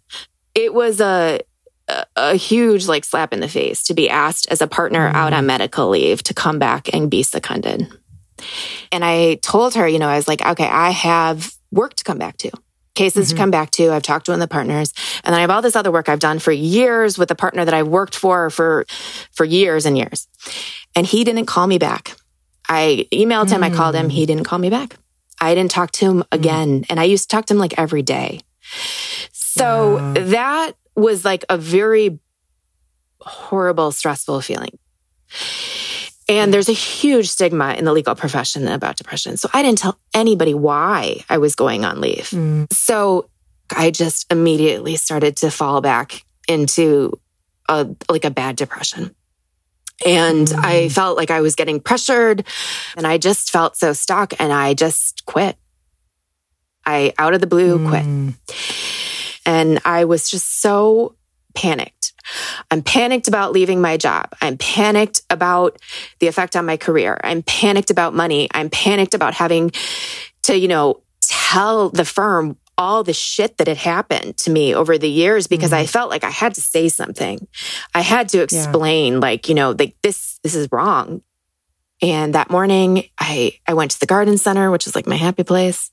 It 0.56 0.74
was 0.74 1.00
a 1.00 1.42
a, 2.16 2.36
huge 2.36 2.88
like 2.88 3.04
slap 3.06 3.34
in 3.34 3.40
the 3.40 3.48
face 3.48 3.84
to 3.84 3.94
be 3.94 4.10
asked 4.10 4.48
as 4.50 4.62
a 4.62 4.68
partner 4.68 5.06
mm-hmm. 5.06 5.16
out 5.16 5.34
on 5.34 5.46
medical 5.46 5.90
leave 5.90 6.24
to 6.24 6.34
come 6.34 6.58
back 6.58 6.92
and 6.94 7.12
be 7.12 7.22
seconded. 7.22 7.88
And 8.92 9.06
I 9.06 9.36
told 9.36 9.76
her, 9.76 9.88
you 9.88 10.00
know, 10.00 10.08
I 10.08 10.16
was 10.16 10.28
like, 10.28 10.44
okay, 10.44 10.68
I 10.68 10.90
have 10.90 11.54
work 11.72 11.94
to 11.96 12.04
come 12.04 12.18
back 12.18 12.38
to 12.38 12.52
cases 12.96 13.28
mm-hmm. 13.28 13.36
to 13.36 13.42
come 13.42 13.52
back 13.52 13.72
to. 13.72 13.92
I've 13.92 14.04
talked 14.04 14.26
to 14.28 14.32
one 14.32 14.42
of 14.42 14.48
the 14.48 14.52
partners. 14.52 14.94
And 15.24 15.34
then 15.34 15.40
I 15.40 15.42
have 15.42 15.50
all 15.50 15.62
this 15.62 15.76
other 15.76 15.92
work 15.92 16.10
I've 16.10 16.20
done 16.20 16.40
for 16.40 16.52
years 16.52 17.18
with 17.18 17.32
a 17.32 17.36
partner 17.36 17.66
that 17.66 17.74
I've 17.74 17.88
worked 17.88 18.16
for 18.16 18.50
for, 18.50 18.86
for 19.32 19.46
years 19.46 19.86
and 19.86 19.98
years. 19.98 20.28
And 20.96 21.06
he 21.06 21.24
didn't 21.24 21.46
call 21.46 21.68
me 21.68 21.78
back. 21.78 22.16
I 22.74 23.08
emailed 23.12 23.50
him, 23.50 23.62
mm. 23.62 23.66
I 23.66 23.70
called 23.70 23.96
him, 23.96 24.10
he 24.10 24.26
didn't 24.26 24.46
call 24.46 24.60
me 24.60 24.70
back. 24.70 24.96
I 25.40 25.56
didn't 25.56 25.72
talk 25.72 25.92
to 25.92 26.06
him 26.06 26.20
mm. 26.20 26.28
again. 26.32 26.82
Mm. 26.82 26.86
And 26.90 27.00
I 27.00 27.04
used 27.04 27.30
to 27.30 27.36
talk 27.36 27.46
to 27.48 27.54
him 27.54 27.60
like 27.60 27.78
every 27.78 28.02
day. 28.02 28.42
So 29.32 30.14
that 30.14 30.74
was 30.96 31.24
like 31.24 31.46
a 31.50 31.58
very 31.58 32.20
horrible, 33.22 33.92
stressful 33.92 34.42
feeling. 34.42 34.78
And 36.30 36.54
there's 36.54 36.70
a 36.70 36.74
huge 36.74 37.30
stigma 37.30 37.74
in 37.74 37.86
the 37.86 37.94
legal 37.94 38.16
profession 38.16 38.68
about 38.68 38.96
depression. 38.96 39.38
So 39.38 39.50
I 39.54 39.62
didn't 39.62 39.78
tell 39.78 40.00
anybody 40.14 40.54
why 40.54 41.24
I 41.30 41.38
was 41.38 41.56
going 41.56 41.86
on 41.86 42.02
leave. 42.02 42.30
Mm. 42.30 42.72
So 42.74 43.30
I 43.76 43.92
just 43.92 44.32
immediately 44.32 44.96
started 44.96 45.38
to 45.38 45.52
fall 45.52 45.82
back 45.82 46.26
into 46.48 47.20
a 47.70 47.88
like 48.10 48.26
a 48.26 48.32
bad 48.32 48.56
depression. 48.56 49.14
And. 50.06 50.52
I 50.54 50.90
felt 50.90 51.18
like 51.18 51.32
I 51.32 51.42
was 51.42 51.56
getting 51.56 51.80
pressured 51.80 52.46
and 52.98 53.06
I 53.06 53.18
just 53.18 53.52
felt 53.52 53.76
so 53.76 53.94
stuck 53.94 54.34
and 54.40 54.52
I 54.52 54.74
just 54.74 55.26
quit. 55.26 55.58
I 56.86 57.14
out 57.18 57.34
of 57.34 57.42
the 57.42 57.48
blue 57.48 57.80
mm. 57.80 57.90
quit. 57.90 58.58
And 59.46 59.80
I 59.86 60.06
was 60.06 60.30
just 60.30 60.62
so 60.62 61.16
panicked. 61.54 62.14
I'm 62.72 62.82
panicked 62.82 63.28
about 63.28 63.52
leaving 63.52 63.82
my 63.82 63.98
job. 63.98 64.34
I'm 64.42 64.58
panicked 64.58 65.22
about 65.30 65.78
the 66.20 66.28
effect 66.28 66.56
on 66.56 66.66
my 66.66 66.78
career. 66.78 67.20
I'm 67.24 67.44
panicked 67.44 67.90
about 67.90 68.14
money. 68.14 68.50
I'm 68.54 68.70
panicked 68.70 69.14
about 69.14 69.34
having 69.34 69.72
to, 70.44 70.58
you 70.58 70.68
know, 70.68 71.02
tell 71.22 71.90
the 71.90 72.06
firm 72.06 72.58
all 72.78 73.04
the 73.04 73.14
shit 73.14 73.58
that 73.58 73.68
had 73.68 73.78
happened 73.78 74.38
to 74.38 74.52
me 74.52 74.74
over 74.74 74.98
the 74.98 75.10
years 75.10 75.48
because 75.48 75.72
mm. 75.72 75.78
I 75.78 75.86
felt 75.86 76.10
like 76.10 76.24
I 76.24 76.30
had 76.30 76.56
to 76.56 76.62
say 76.62 76.90
something. 76.90 77.48
I 77.94 78.02
had 78.02 78.30
to 78.30 78.42
explain 78.42 79.14
yeah. 79.14 79.20
like, 79.20 79.50
you 79.50 79.56
know, 79.56 79.76
like 79.78 79.96
this 80.02 80.40
this 80.44 80.56
is 80.56 80.68
wrong. 80.72 81.22
And 82.02 82.36
that 82.36 82.50
morning 82.50 83.06
I 83.18 83.60
I 83.68 83.76
went 83.76 83.92
to 83.92 84.00
the 84.00 84.06
garden 84.06 84.38
center, 84.38 84.72
which 84.72 84.88
is 84.88 84.96
like 84.96 85.08
my 85.08 85.16
happy 85.16 85.44
place. 85.44 85.92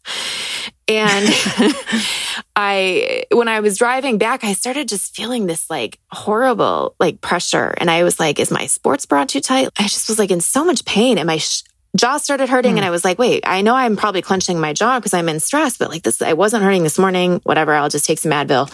And 0.89 1.29
I 2.57 3.25
when 3.31 3.47
I 3.47 3.61
was 3.61 3.79
driving 3.79 4.19
back, 4.19 4.43
I 4.43 4.55
started 4.55 4.89
just 4.89 5.15
feeling 5.15 5.47
this 5.47 5.71
like 5.71 6.01
horrible 6.11 6.97
like 6.99 7.21
pressure 7.21 7.75
and 7.77 7.91
I 7.91 8.03
was 8.03 8.19
like 8.19 8.41
is 8.41 8.51
my 8.51 8.67
sports 8.67 9.07
bra 9.07 9.25
too 9.25 9.41
tight? 9.41 9.69
I 9.79 9.85
just 9.85 10.09
was 10.09 10.19
like 10.19 10.31
in 10.31 10.41
so 10.41 10.65
much 10.65 10.85
pain 10.85 11.19
and 11.19 11.27
my 11.27 11.37
sh- 11.37 11.63
jaw 11.97 12.19
started 12.19 12.49
hurting 12.49 12.75
mm. 12.75 12.79
and 12.79 12.85
hmm. 12.85 12.89
I 12.89 12.91
was 12.91 13.05
like, 13.05 13.19
wait, 13.19 13.45
I 13.47 13.63
know 13.63 13.75
I'm 13.75 13.97
probably 13.97 14.23
clenching 14.23 14.61
my 14.61 14.73
jaw 14.73 14.99
because 14.99 15.15
I'm 15.15 15.29
in 15.29 15.41
stress, 15.41 15.77
but 15.77 15.91
like 15.91 16.03
this, 16.03 16.23
I 16.23 16.35
wasn't 16.35 16.63
hurting 16.63 16.83
this 16.83 16.99
morning, 16.99 17.41
whatever. 17.45 17.75
I'll 17.75 17.89
just 17.89 18.07
take 18.07 18.19
some 18.19 18.33
Advil, 18.33 18.71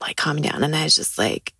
like 0.00 0.16
calm 0.16 0.40
down. 0.40 0.64
And 0.64 0.74
I 0.74 0.84
was 0.84 0.94
just 0.94 1.18
like, 1.18 1.52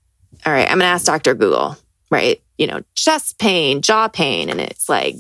all 0.45 0.53
right, 0.53 0.65
I'm 0.71 0.79
going 0.79 0.81
to 0.81 0.87
ask 0.87 1.07
Dr. 1.07 1.35
Google, 1.35 1.77
right? 2.11 2.41
You 2.59 2.67
know, 2.67 2.83
chest 2.95 3.39
pain, 3.39 3.83
jaw 3.83 4.09
pain. 4.09 4.49
And 4.49 4.61
it's 4.61 4.89
like, 4.89 5.17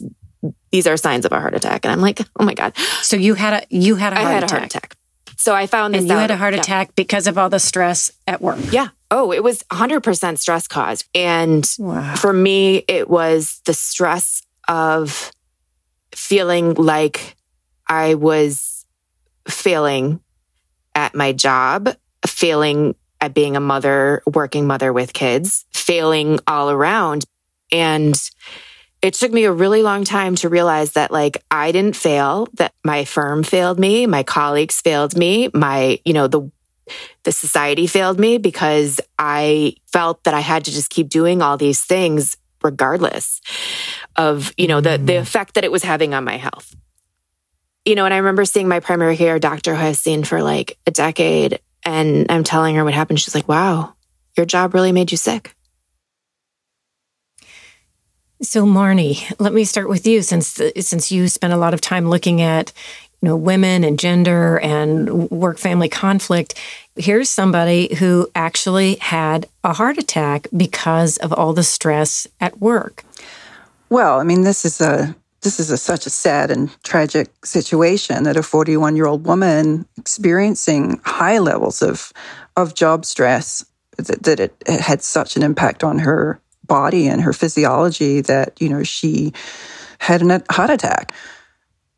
these 0.70 0.86
are 0.86 0.96
signs 0.96 1.24
of 1.24 1.32
a 1.32 1.40
heart 1.40 1.54
attack. 1.54 1.84
And 1.84 1.92
I'm 1.92 2.00
like, 2.00 2.20
oh 2.38 2.44
my 2.44 2.54
God. 2.54 2.76
So 3.02 3.16
you 3.16 3.34
had 3.34 3.62
a, 3.62 3.66
you 3.68 3.96
had 3.96 4.12
a 4.12 4.16
heart 4.16 4.28
I 4.28 4.32
had 4.32 4.44
attack. 4.44 4.50
a 4.50 4.60
heart 4.60 4.76
attack. 4.76 4.96
So 5.36 5.54
I 5.54 5.66
found 5.66 5.94
this 5.94 6.00
And 6.00 6.08
you 6.08 6.14
out. 6.14 6.20
had 6.20 6.30
a 6.30 6.36
heart 6.36 6.54
attack 6.54 6.94
because 6.94 7.26
of 7.26 7.36
all 7.36 7.50
the 7.50 7.58
stress 7.58 8.12
at 8.26 8.40
work. 8.40 8.58
Yeah. 8.70 8.88
Oh, 9.10 9.32
it 9.32 9.42
was 9.42 9.62
100% 9.64 10.38
stress 10.38 10.68
caused. 10.68 11.04
And 11.14 11.68
wow. 11.78 12.14
for 12.14 12.32
me, 12.32 12.84
it 12.88 13.10
was 13.10 13.60
the 13.64 13.74
stress 13.74 14.42
of 14.68 15.32
feeling 16.14 16.74
like 16.74 17.36
I 17.86 18.14
was 18.14 18.86
failing 19.48 20.20
at 20.94 21.14
my 21.14 21.32
job, 21.32 21.94
failing 22.26 22.94
at 23.20 23.34
being 23.34 23.56
a 23.56 23.60
mother, 23.60 24.22
working 24.26 24.66
mother 24.66 24.92
with 24.92 25.12
kids, 25.12 25.64
failing 25.72 26.40
all 26.46 26.70
around. 26.70 27.24
And 27.70 28.20
it 29.00 29.14
took 29.14 29.32
me 29.32 29.44
a 29.44 29.52
really 29.52 29.82
long 29.82 30.04
time 30.04 30.34
to 30.36 30.48
realize 30.48 30.92
that 30.92 31.10
like 31.10 31.42
I 31.50 31.72
didn't 31.72 31.96
fail, 31.96 32.48
that 32.54 32.72
my 32.84 33.04
firm 33.04 33.42
failed 33.42 33.78
me, 33.78 34.06
my 34.06 34.22
colleagues 34.22 34.80
failed 34.80 35.16
me, 35.16 35.48
my, 35.52 36.00
you 36.04 36.12
know, 36.12 36.28
the 36.28 36.50
the 37.22 37.32
society 37.32 37.86
failed 37.86 38.18
me 38.18 38.38
because 38.38 39.00
I 39.18 39.76
felt 39.92 40.24
that 40.24 40.34
I 40.34 40.40
had 40.40 40.64
to 40.64 40.72
just 40.72 40.90
keep 40.90 41.08
doing 41.08 41.40
all 41.40 41.56
these 41.56 41.80
things 41.82 42.36
regardless 42.62 43.40
of, 44.16 44.52
you 44.56 44.66
know, 44.66 44.80
the, 44.80 44.98
the 44.98 45.14
mm. 45.14 45.20
effect 45.20 45.54
that 45.54 45.64
it 45.64 45.72
was 45.72 45.82
having 45.82 46.14
on 46.14 46.24
my 46.24 46.36
health. 46.36 46.74
You 47.84 47.94
know, 47.94 48.04
and 48.04 48.14
I 48.14 48.18
remember 48.18 48.44
seeing 48.44 48.68
my 48.68 48.80
primary 48.80 49.16
care 49.16 49.38
doctor 49.38 49.74
who 49.74 49.84
I've 49.84 49.96
seen 49.96 50.24
for 50.24 50.42
like 50.42 50.78
a 50.86 50.90
decade 50.90 51.60
and 51.84 52.30
I'm 52.30 52.44
telling 52.44 52.76
her 52.76 52.84
what 52.84 52.94
happened. 52.94 53.20
She's 53.20 53.34
like, 53.34 53.48
wow, 53.48 53.94
your 54.36 54.46
job 54.46 54.74
really 54.74 54.92
made 54.92 55.10
you 55.10 55.16
sick. 55.16 55.54
So, 58.42 58.66
Marnie, 58.66 59.32
let 59.38 59.52
me 59.52 59.62
start 59.62 59.88
with 59.88 60.04
you, 60.04 60.20
since 60.20 60.60
since 60.80 61.12
you 61.12 61.28
spent 61.28 61.52
a 61.52 61.56
lot 61.56 61.74
of 61.74 61.80
time 61.80 62.08
looking 62.08 62.40
at, 62.40 62.72
you 63.22 63.28
know, 63.28 63.36
women 63.36 63.84
and 63.84 63.98
gender 63.98 64.58
and 64.58 65.30
work 65.30 65.58
family 65.58 65.88
conflict 65.88 66.54
here's 66.96 67.30
somebody 67.30 67.94
who 67.94 68.30
actually 68.34 68.96
had 68.96 69.46
a 69.64 69.72
heart 69.72 69.98
attack 69.98 70.48
because 70.56 71.16
of 71.18 71.32
all 71.32 71.52
the 71.52 71.62
stress 71.62 72.26
at 72.40 72.60
work. 72.60 73.04
Well, 73.88 74.18
I 74.18 74.24
mean, 74.24 74.42
this 74.42 74.64
is 74.64 74.80
a 74.80 75.14
this 75.42 75.58
is 75.58 75.72
a, 75.72 75.76
such 75.76 76.06
a 76.06 76.10
sad 76.10 76.52
and 76.52 76.70
tragic 76.84 77.28
situation 77.44 78.22
that 78.24 78.36
a 78.36 78.44
41 78.44 78.94
year 78.94 79.06
old 79.06 79.26
woman 79.26 79.86
experiencing 79.96 81.00
high 81.04 81.38
levels 81.38 81.82
of 81.82 82.12
of 82.56 82.74
job 82.74 83.04
stress 83.04 83.64
that, 83.96 84.22
that 84.22 84.40
it, 84.40 84.54
it 84.66 84.80
had 84.80 85.02
such 85.02 85.36
an 85.36 85.42
impact 85.42 85.82
on 85.82 85.98
her 85.98 86.40
body 86.66 87.08
and 87.08 87.20
her 87.22 87.32
physiology 87.32 88.20
that 88.20 88.60
you 88.60 88.68
know 88.68 88.82
she 88.82 89.32
had 89.98 90.22
a 90.22 90.42
heart 90.50 90.70
attack. 90.70 91.12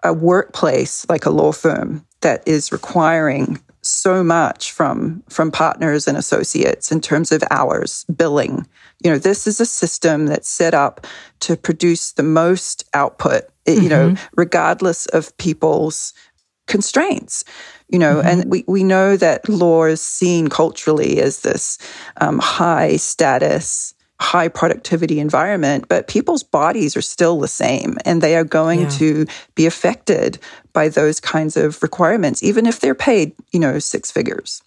A 0.05 0.13
workplace 0.13 1.07
like 1.09 1.27
a 1.27 1.31
law 1.31 1.53
firm 1.53 2.07
that 2.21 2.47
is 2.47 2.71
requiring 2.73 3.61
so 3.87 4.25
much 4.25 4.73
from 4.73 5.23
from 5.29 5.51
partners 5.51 6.09
and 6.09 6.17
associates 6.17 6.91
in 6.91 7.01
terms 7.01 7.31
of 7.31 7.43
hours 7.51 8.05
billing 8.17 8.67
you 9.03 9.11
know 9.11 9.19
this 9.19 9.47
is 9.47 9.61
a 9.61 9.67
system 9.67 10.27
that's 10.27 10.49
set 10.49 10.75
up 10.75 11.07
to 11.41 11.57
produce 11.57 12.13
the 12.13 12.23
most 12.23 12.85
output 12.95 13.45
mm-hmm. 13.67 13.83
you 13.83 13.89
know 13.89 14.11
mm-hmm. 14.11 14.27
regardless 14.37 15.07
of 15.07 15.37
people's 15.37 16.15
constraints 16.67 17.45
you 17.89 17.99
know 17.99 18.17
mm-hmm. 18.17 18.27
and 18.27 18.51
we, 18.51 18.65
we 18.67 18.83
know 18.83 19.17
that 19.17 19.47
law 19.49 19.85
is 19.85 20.01
seen 20.01 20.49
culturally 20.49 21.21
as 21.21 21.41
this 21.41 21.79
um, 22.21 22.39
high 22.39 22.97
status 22.97 23.94
high 24.21 24.49
productivity 24.49 25.19
environment, 25.19 25.87
but 25.89 26.09
people's 26.09 26.43
bodies 26.43 26.97
are 26.97 27.03
still 27.03 27.41
the 27.41 27.49
same 27.49 27.99
and 28.05 28.23
they 28.23 28.37
are 28.37 28.45
going 28.45 28.83
yeah. 28.83 28.89
to 28.89 29.27
be 29.55 29.67
affected 29.67 30.39
by 30.73 30.89
those 30.89 31.21
kinds 31.21 31.57
of 31.57 31.83
requirements, 31.83 32.43
even 32.43 32.67
if 32.67 32.81
they're 32.81 32.95
paid, 32.95 33.33
you 33.53 33.61
know, 33.61 33.79
six 33.79 34.11
figures. 34.11 34.63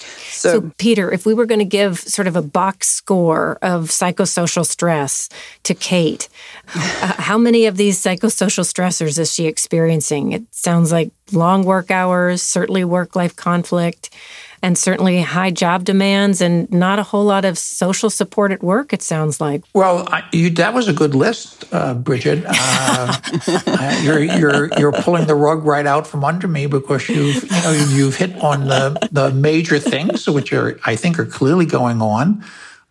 So, 0.00 0.48
so, 0.48 0.72
Peter, 0.78 1.12
if 1.12 1.26
we 1.26 1.34
were 1.34 1.44
going 1.44 1.58
to 1.58 1.64
give 1.66 1.98
sort 1.98 2.26
of 2.26 2.34
a 2.34 2.42
box 2.42 2.88
score 2.88 3.58
of 3.60 3.88
psychosocial 3.88 4.64
stress 4.64 5.28
to 5.64 5.74
Kate, 5.74 6.28
uh, 6.74 7.14
how 7.18 7.36
many 7.36 7.66
of 7.66 7.76
these 7.76 8.02
psychosocial 8.02 8.64
stressors 8.64 9.18
is 9.18 9.34
she 9.34 9.46
experiencing? 9.46 10.32
It 10.32 10.44
sounds 10.52 10.90
like 10.90 11.10
long 11.32 11.64
work 11.64 11.90
hours, 11.90 12.42
certainly 12.42 12.84
work 12.84 13.14
life 13.14 13.36
conflict, 13.36 14.08
and 14.62 14.76
certainly 14.76 15.20
high 15.22 15.50
job 15.50 15.84
demands 15.84 16.40
and 16.40 16.70
not 16.70 16.98
a 16.98 17.02
whole 17.02 17.24
lot 17.24 17.44
of 17.44 17.56
social 17.56 18.10
support 18.10 18.52
at 18.52 18.62
work, 18.62 18.92
it 18.92 19.02
sounds 19.02 19.40
like. 19.40 19.62
Well, 19.74 20.06
I, 20.10 20.24
you, 20.32 20.50
that 20.50 20.74
was 20.74 20.88
a 20.88 20.92
good 20.92 21.14
list, 21.14 21.64
uh, 21.72 21.94
Brigid. 21.94 22.44
Uh, 22.46 23.16
uh, 23.48 24.00
you're, 24.02 24.22
you're, 24.22 24.70
you're 24.78 24.92
pulling 24.92 25.26
the 25.26 25.34
rug 25.34 25.64
right 25.64 25.86
out 25.86 26.06
from 26.06 26.24
under 26.24 26.46
me 26.46 26.66
because 26.66 27.08
you've, 27.08 27.42
you 27.42 27.50
know, 27.50 27.86
you've 27.90 28.16
hit 28.16 28.36
on 28.42 28.66
the, 28.66 29.08
the 29.10 29.30
major 29.32 29.78
things, 29.78 30.28
which 30.28 30.52
are, 30.52 30.78
I 30.84 30.96
think, 30.96 31.18
are 31.18 31.26
clearly 31.26 31.66
going 31.66 32.02
on. 32.02 32.44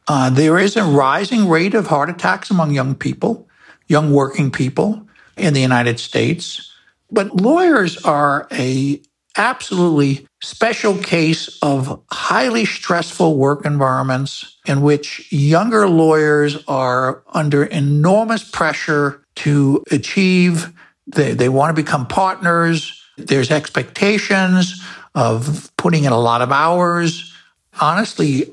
Uh, 0.08 0.30
there 0.32 0.58
is 0.58 0.76
a 0.76 0.84
rising 0.84 1.48
rate 1.48 1.76
of 1.76 1.88
heart 1.88 2.10
attacks 2.10 2.50
among 2.50 2.72
young 2.72 2.96
people, 2.96 3.48
young 3.88 4.12
working 4.12 4.50
people 4.50 5.06
in 5.38 5.54
the 5.54 5.62
United 5.62 6.00
States. 6.00 6.72
But 7.12 7.36
lawyers 7.36 8.04
are 8.04 8.48
a 8.52 9.02
absolutely 9.40 10.28
special 10.42 10.98
case 10.98 11.58
of 11.62 12.04
highly 12.12 12.66
stressful 12.66 13.38
work 13.38 13.66
environments 13.66 14.58
in 14.68 14.82
which 14.82 15.32
younger 15.32 15.88
lawyers 15.88 16.62
are 16.68 17.24
under 17.34 17.64
enormous 17.64 18.44
pressure 18.44 19.24
to 19.36 19.82
achieve. 19.92 20.74
They, 21.08 21.34
they 21.34 21.48
want 21.48 21.76
to 21.76 21.82
become 21.82 22.06
partners. 22.06 23.02
There's 23.18 23.50
expectations 23.50 24.84
of 25.16 25.72
putting 25.78 26.04
in 26.04 26.12
a 26.12 26.20
lot 26.20 26.42
of 26.42 26.52
hours. 26.52 27.34
Honestly, 27.80 28.52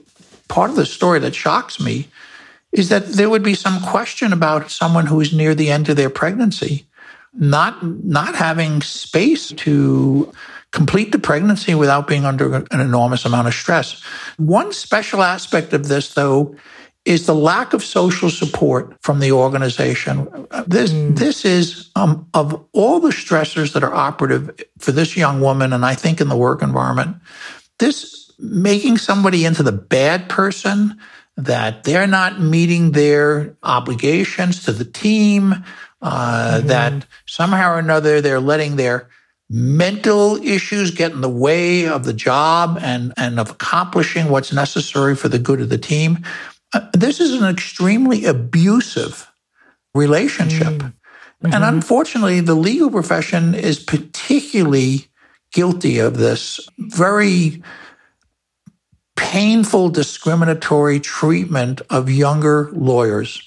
part 0.49 0.71
of 0.71 0.77
the 0.77 0.87
story 0.87 1.19
that 1.19 1.35
shocks 1.35 1.81
me 1.81 2.07
is 2.71 2.91
that 2.91 3.07
there 3.09 3.29
would 3.29 3.43
be 3.43 3.55
some 3.55 3.81
question 3.83 4.33
about 4.33 4.71
someone 4.71 5.07
who's 5.07 5.33
near 5.33 5.55
the 5.55 5.71
end 5.71 5.89
of 5.89 5.97
their 5.97 6.11
pregnancy 6.11 6.87
not 7.39 7.83
not 8.05 8.35
having 8.35 8.81
space 8.83 9.49
to 9.49 10.33
complete 10.73 11.13
the 11.13 11.19
pregnancy 11.19 11.75
without 11.75 12.07
being 12.07 12.25
under 12.25 12.55
an 12.55 12.81
enormous 12.81 13.25
amount 13.25 13.49
of 13.49 13.55
stress. 13.55 14.03
One 14.37 14.73
special 14.73 15.23
aspect 15.23 15.73
of 15.73 15.89
this, 15.89 16.15
though, 16.15 16.57
is 17.07 17.27
the 17.27 17.35
lack 17.35 17.73
of 17.73 17.85
social 17.85 18.29
support 18.29 18.97
from 19.01 19.21
the 19.21 19.31
organization. 19.31 20.47
This, 20.67 20.93
mm. 20.93 21.17
this 21.17 21.45
is, 21.45 21.91
um, 21.95 22.29
of 22.35 22.67
all 22.73 22.99
the 22.99 23.11
stressors 23.11 23.73
that 23.75 23.85
are 23.85 23.95
operative 23.95 24.61
for 24.79 24.91
this 24.91 25.17
young 25.17 25.41
woman, 25.41 25.73
and 25.73 25.85
I 25.85 25.95
think 25.95 26.21
in 26.21 26.29
the 26.29 26.37
work 26.37 26.63
environment, 26.63 27.17
this 27.79 28.33
making 28.39 28.99
somebody 28.99 29.45
into 29.45 29.63
the 29.63 29.73
bad 29.73 30.29
person 30.29 30.99
that 31.37 31.85
they're 31.85 32.07
not 32.09 32.41
meeting 32.41 32.91
their 32.91 33.57
obligations 33.63 34.65
to 34.65 34.73
the 34.73 34.85
team, 34.85 35.65
uh, 36.03 36.57
mm-hmm. 36.59 36.67
that 36.67 37.07
somehow 37.27 37.75
or 37.75 37.79
another 37.79 38.21
they're 38.21 38.41
letting 38.41 38.77
their 38.77 39.09
mental 39.49 40.37
issues 40.43 40.91
get 40.91 41.13
in 41.13 41.21
the 41.21 41.29
way 41.29 41.87
of 41.87 42.05
the 42.05 42.13
job 42.13 42.79
and, 42.81 43.13
and 43.17 43.39
of 43.39 43.51
accomplishing 43.51 44.29
what's 44.29 44.53
necessary 44.53 45.15
for 45.15 45.29
the 45.29 45.39
good 45.39 45.61
of 45.61 45.69
the 45.69 45.79
team. 45.79 46.19
Uh, 46.73 46.81
this 46.93 47.21
is 47.21 47.41
an 47.41 47.49
extremely 47.49 48.25
abusive 48.25 49.31
relationship. 49.95 50.67
Mm-hmm. 50.67 51.53
And 51.53 51.65
unfortunately, 51.65 52.41
the 52.41 52.55
legal 52.55 52.91
profession 52.91 53.55
is 53.55 53.79
particularly 53.79 55.07
guilty 55.53 55.99
of 55.99 56.17
this 56.17 56.61
very 56.79 57.63
painful 59.17 59.89
discriminatory 59.91 61.01
treatment 61.01 61.83
of 61.89 62.11
younger 62.11 62.71
lawyers. 62.73 63.43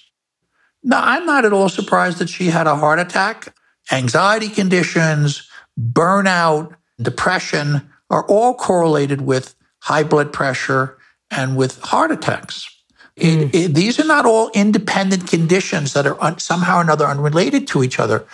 Now, 0.83 1.01
I'm 1.03 1.25
not 1.25 1.45
at 1.45 1.53
all 1.53 1.69
surprised 1.69 2.19
that 2.19 2.29
she 2.29 2.47
had 2.47 2.67
a 2.67 2.75
heart 2.75 2.99
attack. 2.99 3.53
Anxiety 3.91 4.49
conditions, 4.49 5.48
burnout, 5.79 6.75
depression 7.01 7.89
are 8.09 8.25
all 8.25 8.53
correlated 8.53 9.21
with 9.21 9.55
high 9.79 10.03
blood 10.03 10.33
pressure 10.33 10.97
and 11.31 11.55
with 11.55 11.79
heart 11.81 12.11
attacks. 12.11 12.67
It, 13.15 13.51
mm. 13.51 13.55
it, 13.55 13.73
these 13.73 13.99
are 13.99 14.05
not 14.05 14.25
all 14.25 14.49
independent 14.53 15.27
conditions 15.27 15.93
that 15.93 16.07
are 16.07 16.21
un, 16.23 16.39
somehow 16.39 16.77
or 16.77 16.81
another 16.81 17.05
unrelated 17.05 17.67
to 17.69 17.83
each 17.83 17.99
other. 17.99 18.25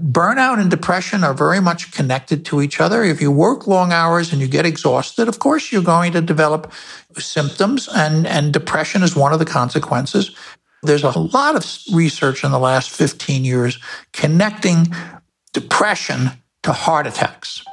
Burnout 0.00 0.60
and 0.60 0.70
depression 0.70 1.24
are 1.24 1.34
very 1.34 1.60
much 1.60 1.90
connected 1.90 2.44
to 2.46 2.62
each 2.62 2.80
other. 2.80 3.02
If 3.02 3.20
you 3.20 3.32
work 3.32 3.66
long 3.66 3.92
hours 3.92 4.32
and 4.32 4.40
you 4.40 4.46
get 4.46 4.64
exhausted, 4.64 5.26
of 5.26 5.40
course, 5.40 5.72
you're 5.72 5.82
going 5.82 6.12
to 6.12 6.20
develop 6.20 6.72
symptoms, 7.18 7.88
and, 7.88 8.24
and 8.24 8.52
depression 8.52 9.02
is 9.02 9.16
one 9.16 9.32
of 9.32 9.40
the 9.40 9.44
consequences. 9.44 10.36
There's 10.84 11.02
a 11.02 11.18
lot 11.18 11.56
of 11.56 11.66
research 11.92 12.44
in 12.44 12.52
the 12.52 12.60
last 12.60 12.90
15 12.90 13.44
years 13.44 13.80
connecting 14.12 14.86
depression 15.52 16.30
to 16.62 16.72
heart 16.72 17.06
attacks. 17.06 17.64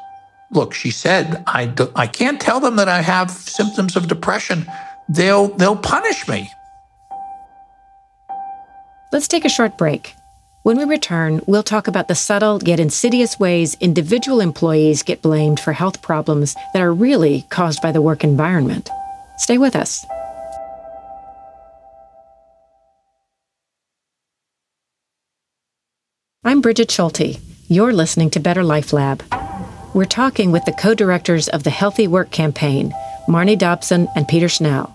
Look, 0.51 0.73
she 0.73 0.91
said, 0.91 1.43
I, 1.47 1.65
do, 1.65 1.91
I 1.95 2.07
can't 2.07 2.39
tell 2.39 2.59
them 2.59 2.75
that 2.75 2.87
I 2.87 3.01
have 3.01 3.31
symptoms 3.31 3.95
of 3.95 4.07
depression. 4.07 4.65
They'll, 5.09 5.49
they'll 5.49 5.75
punish 5.75 6.27
me. 6.27 6.49
Let's 9.11 9.27
take 9.27 9.45
a 9.45 9.49
short 9.49 9.77
break. 9.77 10.13
When 10.63 10.77
we 10.77 10.83
return, 10.83 11.41
we'll 11.45 11.63
talk 11.63 11.87
about 11.87 12.07
the 12.07 12.15
subtle 12.15 12.59
yet 12.63 12.79
insidious 12.79 13.39
ways 13.39 13.77
individual 13.79 14.41
employees 14.41 15.03
get 15.03 15.21
blamed 15.21 15.59
for 15.59 15.73
health 15.73 16.01
problems 16.01 16.55
that 16.73 16.81
are 16.81 16.93
really 16.93 17.45
caused 17.51 17.81
by 17.81 17.91
the 17.91 18.01
work 18.01 18.23
environment. 18.23 18.89
Stay 19.37 19.57
with 19.57 19.75
us. 19.75 20.03
I'm 26.43 26.61
Brigid 26.61 26.91
Schulte. 26.91 27.39
You're 27.67 27.93
listening 27.93 28.29
to 28.31 28.39
Better 28.39 28.63
Life 28.63 28.93
Lab. 28.93 29.23
We're 29.95 30.05
talking 30.05 30.51
with 30.51 30.65
the 30.65 30.71
co 30.71 30.93
directors 30.93 31.47
of 31.47 31.63
the 31.63 31.71
Healthy 31.71 32.07
Work 32.07 32.29
Campaign, 32.29 32.93
Marnie 33.27 33.57
Dobson 33.57 34.07
and 34.15 34.27
Peter 34.27 34.45
Schnall. 34.45 34.93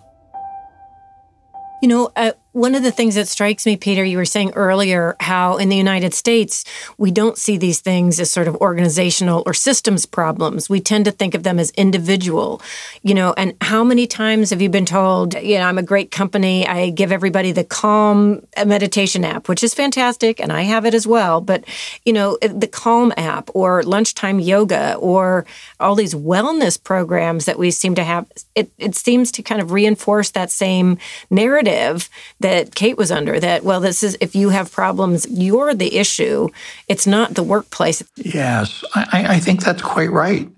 You 1.83 1.89
know, 1.89 2.13
one 2.53 2.75
of 2.75 2.83
the 2.83 2.91
things 2.91 3.15
that 3.15 3.29
strikes 3.29 3.65
me, 3.65 3.77
Peter, 3.77 4.05
you 4.05 4.17
were 4.17 4.25
saying 4.25 4.53
earlier 4.55 5.15
how 5.21 5.57
in 5.57 5.69
the 5.69 5.77
United 5.77 6.13
States, 6.13 6.65
we 6.99 7.11
don't 7.11 7.39
see 7.39 7.57
these 7.57 7.81
things 7.81 8.19
as 8.19 8.31
sort 8.31 8.49
of 8.49 8.57
organizational 8.57 9.43
or 9.47 9.55
systems 9.55 10.05
problems. 10.05 10.69
We 10.69 10.81
tend 10.81 11.05
to 11.05 11.13
think 11.13 11.35
of 11.35 11.45
them 11.45 11.61
as 11.61 11.71
individual, 11.73 12.61
you 13.03 13.15
know, 13.15 13.35
and 13.37 13.55
how 13.61 13.85
many 13.85 14.07
times 14.07 14.51
have 14.51 14.61
you 14.61 14.69
been 14.69 14.87
told, 14.87 15.35
you 15.35 15.59
know, 15.59 15.65
I'm 15.65 15.79
a 15.79 15.83
great 15.83 16.11
company. 16.11 16.67
I 16.67 16.91
give 16.91 17.13
everybody 17.13 17.53
the 17.53 17.65
Calm 17.65 18.45
uh, 18.57 18.65
meditation 18.65 19.25
app, 19.25 19.49
which 19.49 19.63
is 19.63 19.73
fantastic, 19.73 20.41
and 20.41 20.53
I 20.53 20.63
have 20.63 20.85
it 20.85 20.95
as 20.95 21.07
well. 21.07 21.41
But, 21.41 21.65
you 22.05 22.13
know, 22.13 22.37
uh, 22.43 22.49
the 22.49 22.67
Calm 22.67 23.13
app 23.17 23.51
or 23.55 23.85
lunchtime 23.85 24.41
yoga 24.41 24.97
or 24.97 25.47
all 25.79 25.95
these 25.95 26.15
wellness 26.15 26.83
programs 26.83 27.45
that 27.45 27.59
we 27.59 27.71
seem 27.71 27.95
to 27.95 28.05
have, 28.05 28.27
it, 28.57 28.73
it 28.79 28.97
seems 28.97 29.31
to 29.33 29.43
kind 29.43 29.61
of 29.61 29.71
reinforce 29.71 30.31
that 30.31 30.51
same 30.51 30.99
narrative 31.31 32.09
that 32.41 32.75
Kate 32.75 32.97
was 32.97 33.11
under 33.11 33.39
that, 33.39 33.65
well, 33.65 33.81
this 33.81 34.03
is 34.03 34.17
if 34.21 34.35
you 34.35 34.49
have 34.49 34.73
problems, 34.73 35.27
you're 35.31 35.75
the 35.75 35.97
issue. 35.97 36.49
It's 36.89 37.07
not 37.07 37.35
the 37.35 37.43
workplace. 37.43 38.03
Yes, 38.17 38.83
I, 38.95 39.27
I 39.37 39.39
think 39.39 39.63
that's 39.63 39.83
quite 39.83 40.11
right. 40.11 40.51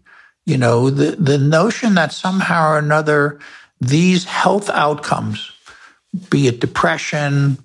You 0.47 0.59
know, 0.59 0.90
the, 0.90 1.16
the 1.16 1.38
notion 1.38 1.95
that 1.95 2.12
somehow 2.12 2.73
or 2.73 2.79
another 2.79 3.38
these 3.81 4.25
health 4.25 4.71
outcomes, 4.71 5.51
be 6.31 6.47
it 6.47 6.61
depression, 6.61 7.59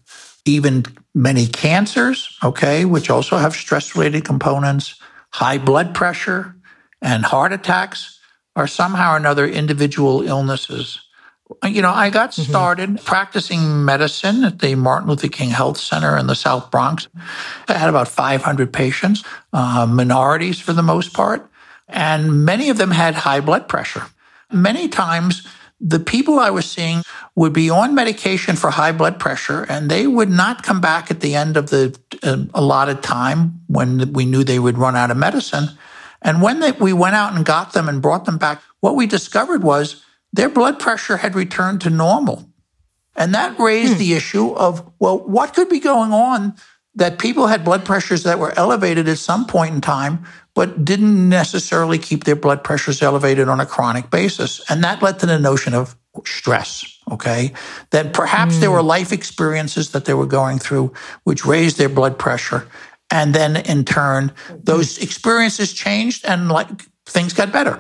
even 0.46 0.86
many 1.14 1.46
cancers, 1.46 2.38
okay, 2.44 2.86
which 2.86 3.10
also 3.10 3.38
have 3.38 3.54
stress 3.54 3.96
related 3.96 4.26
components, 4.26 5.00
high 5.32 5.58
blood 5.60 5.94
pressure, 5.94 6.56
and 7.02 7.24
heart 7.24 7.54
attacks 7.54 8.20
are 8.56 8.68
somehow 8.68 9.14
or 9.14 9.18
another 9.18 9.46
individual 9.48 10.24
illnesses 10.24 11.07
you 11.64 11.82
know, 11.82 11.92
I 11.92 12.10
got 12.10 12.32
mm-hmm. 12.32 12.50
started 12.50 12.90
mm-hmm. 12.90 13.06
practicing 13.06 13.86
medicine 13.86 14.44
at 14.44 14.60
the 14.60 14.76
Martin 14.76 15.10
Luther 15.10 15.28
King 15.28 15.50
Health 15.50 15.78
Center 15.78 16.18
in 16.18 16.28
the 16.28 16.36
South 16.36 16.72
Bronx. 16.72 17.08
I 17.68 17.74
had 17.74 17.90
about 17.90 18.08
500 18.08 18.74
patients, 18.74 19.24
uh, 19.54 19.86
minorities 19.86 20.60
for 20.60 20.74
the 20.74 20.84
most 20.84 21.14
part, 21.14 21.50
and 21.88 22.46
many 22.46 22.70
of 22.70 22.78
them 22.78 22.92
had 22.92 23.16
high 23.16 23.40
blood 23.40 23.68
pressure. 23.68 24.04
Many 24.52 24.88
times, 24.88 25.48
the 25.80 26.00
people 26.00 26.40
I 26.40 26.50
was 26.50 26.70
seeing 26.70 27.04
would 27.36 27.54
be 27.54 27.70
on 27.70 27.94
medication 27.94 28.56
for 28.56 28.72
high 28.72 28.92
blood 28.92 29.20
pressure, 29.20 29.66
and 29.70 29.92
they 29.92 30.08
would 30.08 30.30
not 30.30 30.64
come 30.64 30.82
back 30.82 31.12
at 31.12 31.20
the 31.20 31.36
end 31.36 31.56
of 31.56 31.70
the 31.70 31.98
uh, 32.24 32.46
allotted 32.54 33.04
time 33.04 33.62
when 33.68 34.14
we 34.14 34.26
knew 34.26 34.44
they 34.44 34.60
would 34.60 34.78
run 34.78 34.96
out 34.96 35.12
of 35.12 35.18
medicine. 35.18 35.70
And 36.22 36.42
when 36.42 36.60
they, 36.62 36.72
we 36.72 36.94
went 36.94 37.16
out 37.16 37.36
and 37.36 37.46
got 37.46 37.74
them 37.74 37.88
and 37.88 38.02
brought 38.02 38.26
them 38.26 38.40
back, 38.40 38.62
what 38.80 38.96
we 38.96 39.06
discovered 39.06 39.64
was 39.64 40.04
their 40.34 40.50
blood 40.50 40.80
pressure 40.80 41.18
had 41.18 41.36
returned 41.36 41.82
to 41.82 41.90
normal. 41.90 42.50
And 43.16 43.34
that 43.34 43.60
raised 43.60 43.94
hmm. 43.94 44.00
the 44.00 44.14
issue 44.14 44.52
of, 44.52 44.92
well, 45.00 45.18
what 45.18 45.54
could 45.54 45.70
be 45.70 45.80
going 45.80 46.14
on 46.14 46.56
that 46.96 47.20
people 47.20 47.48
had 47.48 47.64
blood 47.64 47.86
pressures 47.86 48.24
that 48.24 48.40
were 48.40 48.58
elevated 48.58 49.08
at 49.08 49.18
some 49.20 49.46
point 49.46 49.74
in 49.74 49.82
time, 49.82 50.26
but 50.56 50.84
didn't 50.84 51.30
necessarily 51.30 52.00
keep 52.00 52.24
their 52.24 52.36
blood 52.36 52.64
pressures 52.64 53.02
elevated 53.02 53.48
on 53.48 53.60
a 53.60 53.66
chronic 53.66 54.10
basis. 54.10 54.62
And 54.70 54.84
that 54.84 55.02
led 55.04 55.20
to 55.20 55.28
the 55.28 55.38
notion 55.38 55.76
of 55.76 55.96
stress, 56.26 57.00
okay? 57.12 57.54
That 57.92 58.14
perhaps 58.14 58.56
mm. 58.56 58.62
there 58.62 58.72
were 58.72 58.82
hmm. 58.82 58.88
life 58.88 59.12
experiences 59.12 59.92
that 59.92 60.06
they 60.06 60.16
were 60.16 60.26
going 60.26 60.58
through 60.60 60.94
which 61.24 61.46
raised 61.46 61.78
their 61.78 61.90
blood 61.90 62.18
pressure. 62.18 62.68
And 63.12 63.34
then 63.34 63.58
in 63.58 63.86
turn, 63.86 64.34
those 64.50 64.98
experiences 64.98 65.74
changed 65.74 66.26
and 66.26 66.50
like 66.50 66.70
things 67.06 67.34
got 67.34 67.52
better. 67.52 67.80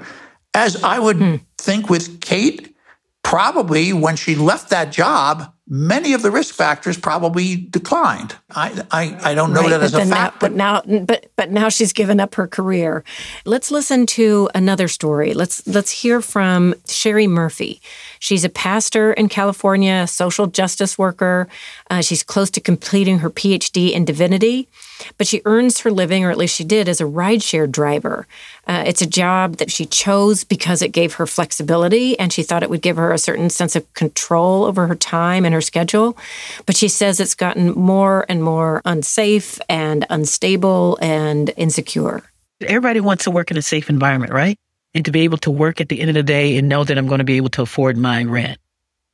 As 0.53 0.83
I 0.83 0.99
would 0.99 1.17
hmm. 1.17 1.36
think 1.57 1.89
with 1.89 2.21
Kate, 2.21 2.75
probably 3.23 3.93
when 3.93 4.15
she 4.15 4.36
left 4.36 4.69
that 4.69 4.91
job, 4.91 5.53
many 5.67 6.13
of 6.13 6.21
the 6.21 6.31
risk 6.31 6.55
factors 6.55 6.97
probably 6.97 7.55
declined. 7.57 8.36
I 8.51 8.83
I, 8.89 9.31
I 9.31 9.36
don't 9.36 9.53
know 9.53 9.62
right, 9.62 9.71
that 9.71 9.83
as 9.83 9.93
a 9.93 10.05
fact, 10.05 10.39
but, 10.39 10.51
but 10.51 10.55
now 10.55 10.81
but 10.81 11.29
but 11.36 11.51
now 11.51 11.69
she's 11.69 11.93
given 11.93 12.19
up 12.19 12.36
her 12.36 12.47
career. 12.47 13.03
Let's 13.45 13.69
listen 13.69 14.05
to 14.07 14.49
another 14.55 14.88
story. 14.88 15.33
Let's 15.33 15.65
let's 15.67 15.91
hear 15.91 16.21
from 16.21 16.73
Sherry 16.88 17.27
Murphy. 17.27 17.81
She's 18.19 18.45
a 18.45 18.49
pastor 18.49 19.13
in 19.13 19.27
California, 19.27 20.01
a 20.03 20.07
social 20.07 20.47
justice 20.47 20.97
worker. 20.97 21.47
Uh, 21.89 22.01
she's 22.01 22.23
close 22.23 22.49
to 22.51 22.62
completing 22.62 23.19
her 23.19 23.29
PhD 23.29 23.91
in 23.91 24.05
divinity, 24.05 24.69
but 25.17 25.27
she 25.27 25.41
earns 25.45 25.81
her 25.81 25.91
living, 25.91 26.23
or 26.23 26.31
at 26.31 26.38
least 26.38 26.55
she 26.55 26.63
did, 26.63 26.88
as 26.89 27.01
a 27.01 27.05
rideshare 27.05 27.69
driver. 27.69 28.27
Uh, 28.67 28.83
it's 28.86 29.01
a 29.01 29.07
job 29.07 29.57
that 29.57 29.71
she 29.71 29.86
chose 29.86 30.43
because 30.43 30.81
it 30.81 30.91
gave 30.91 31.15
her 31.15 31.27
flexibility 31.27 32.17
and 32.19 32.33
she 32.33 32.43
thought 32.43 32.63
it 32.63 32.69
would 32.69 32.81
give 32.81 32.97
her 32.97 33.12
a 33.12 33.17
certain 33.17 33.49
sense 33.49 33.75
of 33.75 33.91
control 33.93 34.65
over 34.65 34.88
her 34.88 34.95
time 34.95 35.45
and 35.45 35.53
her 35.53 35.62
schedule. 35.62 36.17
But 36.65 36.75
she 36.75 36.88
says 36.88 37.19
it's 37.19 37.36
gotten 37.36 37.71
more 37.71 38.25
and 38.27 38.43
more 38.43 38.81
unsafe 38.86 39.60
and 39.69 40.05
unstable 40.10 40.97
and 41.01 41.51
insecure. 41.57 42.23
Everybody 42.62 42.99
wants 42.99 43.23
to 43.25 43.31
work 43.31 43.51
in 43.51 43.57
a 43.57 43.62
safe 43.62 43.89
environment, 43.89 44.33
right? 44.33 44.57
and 44.97 45.05
to 45.05 45.12
be 45.12 45.21
able 45.21 45.38
to 45.38 45.51
work 45.51 45.79
at 45.79 45.89
the 45.89 45.99
end 45.99 46.10
of 46.10 46.15
the 46.15 46.23
day 46.23 46.57
and 46.57 46.67
know 46.67 46.83
that 46.83 46.97
I'm 46.97 47.07
going 47.07 47.19
to 47.19 47.23
be 47.23 47.38
able 47.38 47.49
to 47.49 47.62
afford 47.62 47.97
my 47.97 48.23
rent, 48.23 48.57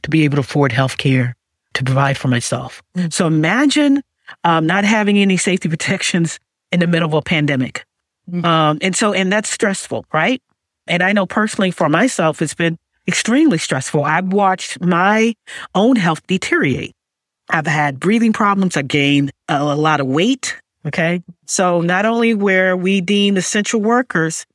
to 0.03 0.09
be 0.09 0.23
able 0.23 0.37
to 0.37 0.39
afford 0.39 0.71
health 0.71 0.97
care, 0.97 1.35
to 1.73 1.83
provide 1.83 2.17
for 2.17 2.29
myself. 2.29 2.81
Mm-hmm. 2.95 3.09
So 3.09 3.27
imagine 3.27 4.01
um, 4.43 4.65
not 4.65 4.85
having 4.85 5.17
any 5.17 5.37
safety 5.37 5.69
protections 5.69 6.39
in 6.71 6.79
the 6.79 6.87
middle 6.87 7.07
of 7.07 7.13
a 7.13 7.21
pandemic. 7.21 7.85
Mm-hmm. 8.29 8.45
Um, 8.45 8.77
and 8.81 8.95
so, 8.95 9.13
and 9.13 9.31
that's 9.31 9.49
stressful, 9.49 10.05
right? 10.13 10.41
And 10.87 11.03
I 11.03 11.13
know 11.13 11.25
personally 11.25 11.71
for 11.71 11.89
myself, 11.89 12.41
it's 12.41 12.53
been 12.53 12.77
extremely 13.07 13.57
stressful. 13.57 14.03
I've 14.03 14.31
watched 14.31 14.81
my 14.81 15.35
own 15.75 15.95
health 15.95 16.25
deteriorate. 16.27 16.95
I've 17.49 17.67
had 17.67 17.99
breathing 17.99 18.33
problems. 18.33 18.77
I 18.77 18.81
gained 18.81 19.31
a, 19.49 19.57
a 19.57 19.75
lot 19.75 19.99
of 19.99 20.07
weight. 20.07 20.55
Okay. 20.85 21.21
So 21.45 21.81
not 21.81 22.05
only 22.05 22.33
were 22.33 22.75
we 22.75 23.01
deemed 23.01 23.37
essential 23.37 23.81
workers, 23.81 24.45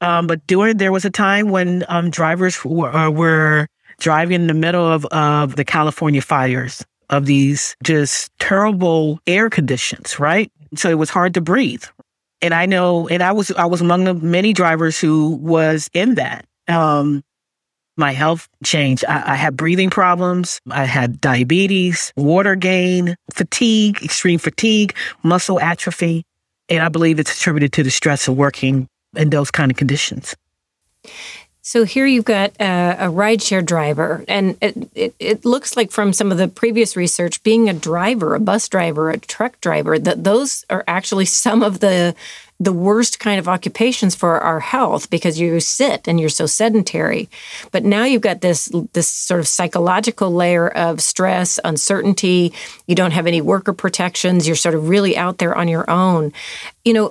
um, 0.00 0.26
but 0.26 0.46
during 0.46 0.76
there 0.76 0.92
was 0.92 1.04
a 1.04 1.10
time 1.10 1.50
when 1.50 1.84
um, 1.88 2.10
drivers 2.10 2.64
were, 2.64 2.94
uh, 2.94 3.10
were 3.10 3.66
driving 3.98 4.42
in 4.42 4.46
the 4.46 4.54
middle 4.54 4.86
of, 4.86 5.04
of 5.06 5.56
the 5.56 5.64
California 5.64 6.22
fires, 6.22 6.84
of 7.10 7.26
these 7.26 7.76
just 7.82 8.30
terrible 8.38 9.20
air 9.26 9.50
conditions, 9.50 10.18
right? 10.18 10.50
So 10.74 10.90
it 10.90 10.98
was 10.98 11.10
hard 11.10 11.34
to 11.34 11.40
breathe. 11.40 11.84
And 12.40 12.54
I 12.54 12.66
know, 12.66 13.08
and 13.08 13.22
I 13.22 13.32
was, 13.32 13.50
I 13.52 13.66
was 13.66 13.80
among 13.80 14.04
the 14.04 14.14
many 14.14 14.52
drivers 14.52 15.00
who 15.00 15.36
was 15.36 15.88
in 15.92 16.14
that. 16.16 16.46
Um, 16.68 17.24
my 17.96 18.12
health 18.12 18.48
changed. 18.64 19.04
I, 19.06 19.32
I, 19.32 19.34
had 19.34 19.56
breathing 19.56 19.90
problems. 19.90 20.60
I 20.70 20.84
had 20.84 21.20
diabetes, 21.20 22.12
water 22.16 22.54
gain, 22.54 23.16
fatigue, 23.34 24.02
extreme 24.04 24.38
fatigue, 24.38 24.94
muscle 25.24 25.58
atrophy. 25.58 26.22
And 26.68 26.80
I 26.82 26.90
believe 26.90 27.18
it's 27.18 27.36
attributed 27.36 27.72
to 27.72 27.82
the 27.82 27.90
stress 27.90 28.28
of 28.28 28.36
working 28.36 28.86
in 29.16 29.30
those 29.30 29.50
kind 29.50 29.70
of 29.70 29.76
conditions. 29.76 30.36
So 31.68 31.84
here 31.84 32.06
you've 32.06 32.24
got 32.24 32.54
a, 32.58 32.96
a 32.98 33.12
rideshare 33.12 33.62
driver, 33.62 34.24
and 34.26 34.56
it, 34.62 34.88
it, 34.94 35.14
it, 35.18 35.44
looks 35.44 35.76
like 35.76 35.90
from 35.90 36.14
some 36.14 36.32
of 36.32 36.38
the 36.38 36.48
previous 36.48 36.96
research, 36.96 37.42
being 37.42 37.68
a 37.68 37.74
driver, 37.74 38.34
a 38.34 38.40
bus 38.40 38.70
driver, 38.70 39.10
a 39.10 39.18
truck 39.18 39.60
driver, 39.60 39.98
that 39.98 40.24
those 40.24 40.64
are 40.70 40.82
actually 40.88 41.26
some 41.26 41.62
of 41.62 41.80
the 41.80 42.14
the 42.60 42.72
worst 42.72 43.20
kind 43.20 43.38
of 43.38 43.48
occupations 43.48 44.14
for 44.14 44.40
our 44.40 44.60
health 44.60 45.10
because 45.10 45.38
you 45.38 45.60
sit 45.60 46.08
and 46.08 46.18
you're 46.18 46.28
so 46.28 46.46
sedentary. 46.46 47.28
But 47.70 47.84
now 47.84 48.04
you've 48.04 48.22
got 48.22 48.40
this 48.40 48.70
this 48.92 49.08
sort 49.08 49.40
of 49.40 49.46
psychological 49.46 50.30
layer 50.30 50.68
of 50.68 51.00
stress, 51.00 51.60
uncertainty. 51.64 52.52
You 52.86 52.94
don't 52.94 53.12
have 53.12 53.26
any 53.26 53.40
worker 53.40 53.72
protections. 53.72 54.46
You're 54.46 54.56
sort 54.56 54.74
of 54.74 54.88
really 54.88 55.16
out 55.16 55.38
there 55.38 55.54
on 55.54 55.68
your 55.68 55.88
own. 55.88 56.32
You 56.84 56.94
know, 56.94 57.08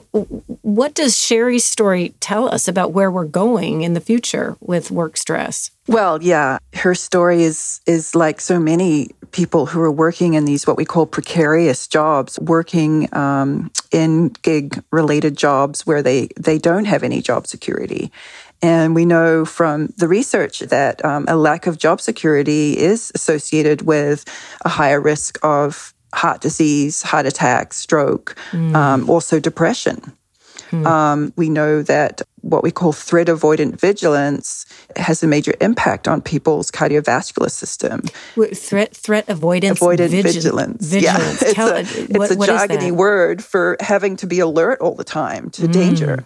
what 0.62 0.94
does 0.94 1.18
Sherry's 1.18 1.64
story 1.64 2.14
tell 2.20 2.54
us 2.54 2.68
about 2.68 2.92
where 2.92 3.12
we're 3.12 3.26
going 3.26 3.82
in 3.82 3.94
the 3.94 4.02
future 4.02 4.58
with 4.60 4.92
work 4.92 5.16
stress? 5.16 5.72
Well, 5.88 6.22
yeah, 6.22 6.60
her 6.74 6.94
story 6.94 7.44
is 7.44 7.82
is 7.86 8.14
like 8.14 8.42
so 8.42 8.60
many 8.60 9.10
people 9.32 9.66
who 9.66 9.82
are 9.82 9.92
working 9.92 10.34
in 10.34 10.46
these 10.46 10.68
what 10.68 10.78
we 10.78 10.86
call 10.86 11.06
precarious 11.06 11.88
jobs, 11.88 12.40
working 12.40 13.14
um, 13.16 13.72
in 13.92 14.30
gig 14.42 14.84
related 14.92 15.38
jobs 15.38 15.88
where 15.88 16.02
they 16.02 16.30
they 16.38 16.58
don't 16.58 16.86
have 16.86 17.04
any 17.04 17.22
job 17.22 17.48
security. 17.48 18.12
And 18.62 18.96
we 18.96 19.06
know 19.06 19.46
from 19.46 19.94
the 19.98 20.08
research 20.08 20.60
that 20.60 21.04
um, 21.06 21.26
a 21.28 21.36
lack 21.36 21.68
of 21.68 21.78
job 21.78 22.02
security 22.02 22.78
is 22.78 23.12
associated 23.14 23.84
with 23.84 24.26
a 24.66 24.70
higher 24.70 25.00
risk 25.00 25.40
of 25.44 25.94
heart 26.14 26.42
disease, 26.42 27.04
heart 27.04 27.26
attack, 27.26 27.74
stroke, 27.74 28.36
mm. 28.52 28.76
um, 28.76 29.10
also 29.10 29.40
depression. 29.40 30.14
Mm. 30.72 30.86
Um, 30.86 31.34
we 31.36 31.50
know 31.50 31.82
that 31.84 32.22
what 32.42 32.64
we 32.64 32.72
call 32.72 32.94
threat 32.94 33.28
avoidant 33.28 33.80
vigilance 33.80 34.66
has 34.96 35.22
a 35.22 35.28
major 35.28 35.54
impact 35.60 36.08
on 36.08 36.22
people's 36.22 36.72
cardiovascular 36.72 37.52
system. 37.52 38.02
Threat 38.56 38.96
threat 38.96 39.28
avoidance 39.28 39.80
avoidant 39.80 40.10
vigilance. 40.10 40.86
vigilance. 40.86 41.42
Yeah, 41.42 41.42
it's 41.42 41.54
Tell, 41.54 41.70
a, 41.70 41.80
it's 41.80 42.36
what, 42.36 42.50
a 42.50 42.52
jargony 42.52 42.92
word 42.92 43.44
for 43.44 43.78
having 43.80 44.16
to 44.18 44.28
be 44.28 44.40
alert 44.40 44.80
all 44.82 44.96
the 44.96 45.04
time 45.04 45.50
to 45.52 45.64
mm. 45.64 45.74
danger. 45.74 46.26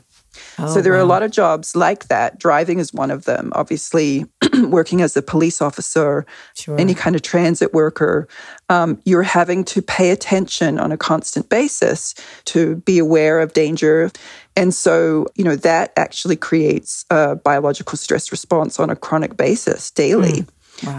Oh, 0.57 0.73
so 0.73 0.81
there 0.81 0.93
wow. 0.93 0.99
are 0.99 1.01
a 1.01 1.05
lot 1.05 1.23
of 1.23 1.31
jobs 1.31 1.75
like 1.75 2.07
that. 2.07 2.39
Driving 2.39 2.79
is 2.79 2.93
one 2.93 3.11
of 3.11 3.25
them. 3.25 3.51
Obviously, 3.55 4.25
working 4.63 5.01
as 5.01 5.15
a 5.17 5.21
police 5.21 5.61
officer, 5.61 6.25
sure. 6.55 6.79
any 6.79 6.93
kind 6.93 7.15
of 7.15 7.21
transit 7.21 7.73
worker, 7.73 8.27
um, 8.69 9.01
you're 9.05 9.23
having 9.23 9.63
to 9.65 9.81
pay 9.81 10.11
attention 10.11 10.79
on 10.79 10.91
a 10.91 10.97
constant 10.97 11.49
basis 11.49 12.15
to 12.45 12.77
be 12.77 12.97
aware 12.97 13.39
of 13.39 13.53
danger. 13.53 14.11
And 14.55 14.73
so, 14.73 15.27
you 15.35 15.43
know, 15.43 15.55
that 15.57 15.93
actually 15.97 16.35
creates 16.35 17.05
a 17.09 17.35
biological 17.35 17.97
stress 17.97 18.31
response 18.31 18.79
on 18.79 18.89
a 18.89 18.95
chronic 18.95 19.37
basis 19.37 19.91
daily. 19.91 20.41
Mm. 20.41 20.47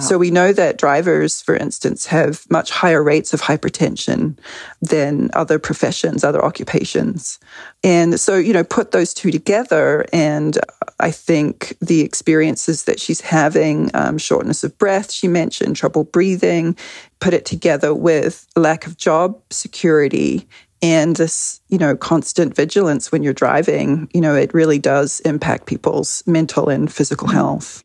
So 0.00 0.16
we 0.18 0.30
know 0.30 0.52
that 0.52 0.78
drivers, 0.78 1.42
for 1.42 1.56
instance, 1.56 2.06
have 2.06 2.48
much 2.50 2.70
higher 2.70 3.02
rates 3.02 3.34
of 3.34 3.40
hypertension 3.42 4.38
than 4.80 5.30
other 5.32 5.58
professions, 5.58 6.22
other 6.22 6.44
occupations. 6.44 7.38
And 7.82 8.20
so, 8.20 8.36
you 8.36 8.52
know, 8.52 8.64
put 8.64 8.92
those 8.92 9.12
two 9.12 9.30
together, 9.30 10.06
and 10.12 10.58
I 11.00 11.10
think 11.10 11.76
the 11.80 12.00
experiences 12.02 12.84
that 12.84 13.00
she's 13.00 13.20
having, 13.20 13.90
um, 13.94 14.18
shortness 14.18 14.62
of 14.62 14.78
breath, 14.78 15.10
she 15.10 15.26
mentioned 15.26 15.76
trouble 15.76 16.04
breathing, 16.04 16.76
put 17.20 17.34
it 17.34 17.44
together 17.44 17.92
with 17.94 18.46
lack 18.56 18.86
of 18.86 18.96
job 18.96 19.40
security 19.50 20.46
and 20.82 21.14
this 21.16 21.60
you 21.68 21.78
know 21.78 21.96
constant 21.96 22.56
vigilance 22.56 23.12
when 23.12 23.22
you're 23.22 23.32
driving 23.32 24.08
you 24.12 24.20
know 24.20 24.34
it 24.34 24.52
really 24.52 24.80
does 24.80 25.20
impact 25.20 25.66
people's 25.66 26.24
mental 26.26 26.68
and 26.68 26.92
physical 26.92 27.28
health 27.28 27.84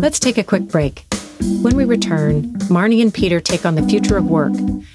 Let's 0.00 0.18
take 0.18 0.38
a 0.38 0.44
quick 0.44 0.62
break. 0.62 1.04
When 1.60 1.76
we 1.76 1.84
return, 1.84 2.44
Marnie 2.70 3.02
and 3.02 3.12
Peter 3.12 3.38
take 3.38 3.66
on 3.66 3.74
the 3.74 3.82
future 3.82 4.16
of 4.16 4.30
work 4.30 4.54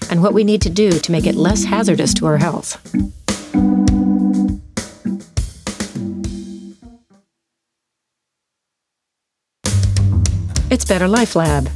and 0.09 0.23
what 0.23 0.33
we 0.33 0.43
need 0.43 0.63
to 0.63 0.69
do 0.71 0.89
to 0.89 1.11
make 1.11 1.27
it 1.27 1.35
less 1.35 1.63
hazardous 1.63 2.11
to 2.15 2.25
our 2.25 2.37
health. 2.37 2.81
It's 10.71 10.85
Better 10.85 11.07
Life 11.07 11.35
Lab. 11.35 11.69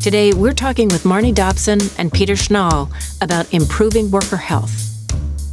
Today, 0.00 0.32
we're 0.32 0.52
talking 0.52 0.88
with 0.88 1.04
Marnie 1.04 1.32
Dobson 1.32 1.78
and 1.96 2.12
Peter 2.12 2.34
Schnall 2.34 2.90
about 3.20 3.54
improving 3.54 4.10
worker 4.10 4.36
health. 4.36 4.81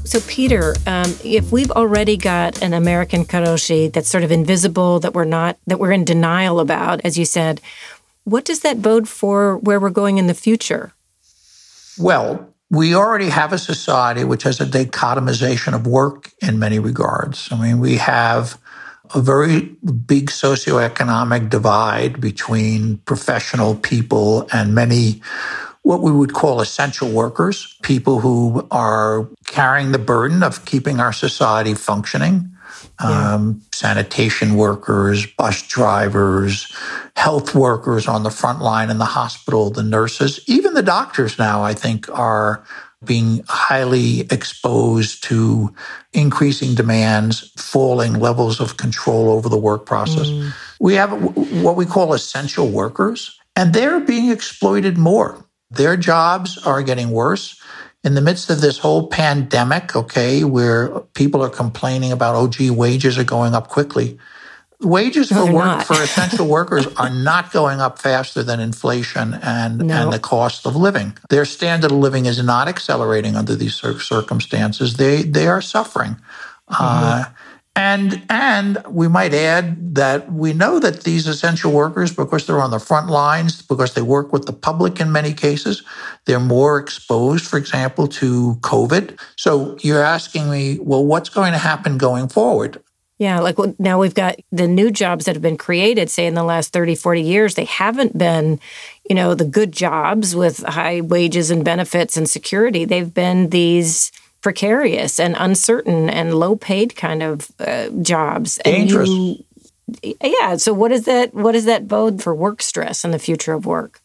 So, 0.06 0.20
Peter, 0.22 0.74
um, 0.88 1.14
if 1.24 1.52
we've 1.52 1.72
already 1.72 2.18
got 2.18 2.64
an 2.64 2.74
American 2.74 3.26
karoshi 3.26 3.92
that's 3.92 4.10
sort 4.10 4.24
of 4.24 4.32
invisible, 4.32 5.00
that 5.02 5.14
we're 5.14 5.26
not, 5.26 5.58
that 5.68 5.80
we're 5.80 5.92
in 5.92 6.04
denial 6.04 6.60
about, 6.60 7.02
as 7.04 7.18
you 7.18 7.26
said, 7.26 7.62
what 8.24 8.46
does 8.46 8.62
that 8.62 8.82
bode 8.82 9.08
for 9.08 9.58
where 9.58 9.80
we're 9.80 9.90
going 9.90 10.18
in 10.18 10.28
the 10.28 10.34
future? 10.34 10.94
Well, 11.98 12.54
we 12.70 12.96
already 12.96 13.30
have 13.30 13.52
a 13.52 13.58
society 13.58 14.24
which 14.24 14.44
has 14.44 14.62
a 14.62 14.66
dichotomization 14.66 15.74
of 15.74 15.88
work 15.88 16.32
in 16.42 16.60
many 16.60 16.80
regards. 16.80 17.50
I 17.52 17.60
mean, 17.62 17.80
we 17.80 17.98
have 17.98 18.60
a 19.16 19.22
very 19.22 19.76
big 20.06 20.30
socioeconomic 20.30 21.50
divide 21.50 22.22
between 22.22 22.98
professional 23.00 23.76
people 23.76 24.48
and 24.54 24.76
many 24.76 25.22
what 25.84 26.02
we 26.02 26.12
would 26.12 26.34
call 26.34 26.62
essential 26.62 27.10
workers, 27.10 27.78
people 27.84 28.20
who 28.20 28.68
are 28.72 29.28
carrying 29.46 29.92
the 29.92 30.00
burden 30.00 30.44
of 30.44 30.66
keeping 30.66 31.00
our 31.00 31.14
society 31.14 31.74
functioning. 31.74 32.52
Yeah. 33.02 33.34
Um, 33.34 33.62
sanitation 33.74 34.56
workers, 34.56 35.26
bus 35.26 35.66
drivers, 35.68 36.76
health 37.16 37.56
workers 37.56 38.08
on 38.08 38.24
the 38.24 38.30
front 38.30 38.60
line 38.60 38.90
in 38.90 38.98
the 38.98 39.06
hospital, 39.06 39.70
the 39.70 39.84
nurses, 39.84 40.40
even 40.48 40.74
the 40.74 40.84
doctors 40.84 41.40
now, 41.40 41.64
I 41.64 41.74
think, 41.74 42.10
are 42.10 42.64
being 43.04 43.42
highly 43.48 44.22
exposed 44.22 45.24
to 45.26 45.74
increasing 46.14 46.76
demands, 46.76 47.52
falling 47.58 48.14
levels 48.14 48.60
of 48.60 48.78
control 48.78 49.30
over 49.32 49.48
the 49.48 49.58
work 49.58 49.86
process. 49.86 50.28
Mm. 50.28 50.52
We 50.80 50.96
have 50.96 51.12
what 51.64 51.76
we 51.76 51.86
call 51.86 52.14
essential 52.14 52.70
workers, 52.70 53.40
and 53.56 53.74
they're 53.74 54.02
being 54.02 54.30
exploited 54.30 54.98
more. 54.98 55.46
Their 55.72 55.98
jobs 55.98 56.58
are 56.66 56.82
getting 56.82 57.12
worse. 57.12 57.62
In 58.04 58.16
the 58.16 58.22
midst 58.22 58.50
of 58.50 58.62
this 58.62 58.78
whole 58.78 59.08
pandemic, 59.08 59.96
okay, 59.96 60.44
where 60.44 60.90
people 61.14 61.44
are 61.44 61.50
complaining 61.50 62.12
about, 62.12 62.36
oh, 62.36 62.48
gee, 62.48 62.70
wages 62.70 63.18
are 63.18 63.26
going 63.26 63.54
up 63.54 63.68
quickly. 63.68 64.18
Wages 64.82 65.30
no, 65.30 65.46
for 65.46 65.52
work 65.52 65.84
for 65.84 65.94
essential 66.02 66.48
workers 66.48 66.88
are 66.96 67.10
not 67.10 67.52
going 67.52 67.82
up 67.82 68.00
faster 68.00 68.42
than 68.42 68.62
inflation 68.62 69.34
and, 69.34 69.80
no. 69.80 69.94
and 69.94 70.14
the 70.14 70.20
cost 70.20 70.66
of 70.66 70.78
living. 70.78 71.18
Their 71.30 71.44
standard 71.44 71.92
of 71.92 71.98
living 71.98 72.26
is 72.26 72.42
not 72.42 72.70
accelerating 72.70 73.36
under 73.36 73.56
these 73.56 73.76
circumstances. 73.76 74.96
They 74.96 75.24
they 75.24 75.48
are 75.48 75.62
suffering. 75.62 76.16
Mm-hmm. 76.72 76.76
Uh, 76.80 77.26
and 77.80 78.22
and 78.30 78.84
we 78.90 79.08
might 79.08 79.34
add 79.34 79.96
that 79.96 80.30
we 80.34 80.52
know 80.52 80.80
that 80.80 81.04
these 81.06 81.28
essential 81.28 81.72
workers, 81.72 82.14
because 82.14 82.46
they're 82.46 82.62
on 82.62 82.72
the 82.72 82.80
front 82.80 83.08
lines, 83.08 83.62
because 83.62 83.94
they 83.94 84.02
work 84.02 84.34
with 84.34 84.46
the 84.46 84.52
public 84.52 85.00
in 85.00 85.14
many 85.14 85.34
cases, 85.34 85.84
they're 86.26 86.42
more 86.42 86.78
exposed, 86.78 87.46
for 87.46 87.58
example, 87.58 88.06
to 88.08 88.56
COVID. 88.56 89.18
So 89.38 89.78
you're 89.80 90.04
asking 90.04 90.52
me, 90.52 90.78
well, 90.82 91.06
what's 91.06 91.30
going 91.30 91.54
to 91.54 91.58
happen 91.58 91.98
going 91.98 92.28
forward? 92.28 92.84
Yeah, 93.18 93.40
like 93.40 93.58
now 93.80 93.98
we've 94.00 94.14
got 94.14 94.36
the 94.52 94.68
new 94.68 94.92
jobs 94.92 95.26
that 95.26 95.36
have 95.36 95.42
been 95.42 95.58
created, 95.58 96.10
say 96.10 96.26
in 96.26 96.34
the 96.34 96.44
last 96.44 96.74
30, 96.74 96.96
40 96.96 97.22
years, 97.22 97.56
they 97.56 97.66
haven't 97.66 98.18
been, 98.18 98.60
you 99.10 99.16
know, 99.16 99.36
the 99.36 99.46
good 99.46 99.72
jobs 99.72 100.36
with 100.36 100.64
high 100.64 101.00
wages 101.00 101.50
and 101.50 101.64
benefits 101.64 102.18
and 102.18 102.30
security. 102.30 102.84
They've 102.84 103.14
been 103.14 103.50
these 103.50 104.12
precarious 104.42 105.20
and 105.20 105.36
uncertain 105.38 106.10
and 106.10 106.34
low 106.34 106.56
paid 106.56 106.96
kind 106.96 107.24
of 107.24 107.52
uh, 107.60 107.90
jobs. 108.02 108.60
Dangerous. 108.64 109.10
You, 109.10 109.44
yeah. 110.24 110.58
So 110.58 110.74
what 110.74 110.92
is 110.92 111.06
that? 111.06 111.34
What 111.34 111.54
does 111.54 111.66
that 111.66 111.88
bode 111.88 112.22
for 112.22 112.34
work 112.34 112.62
stress 112.62 113.04
and 113.04 113.14
the 113.14 113.20
future 113.20 113.54
of 113.54 113.66
work? 113.66 114.02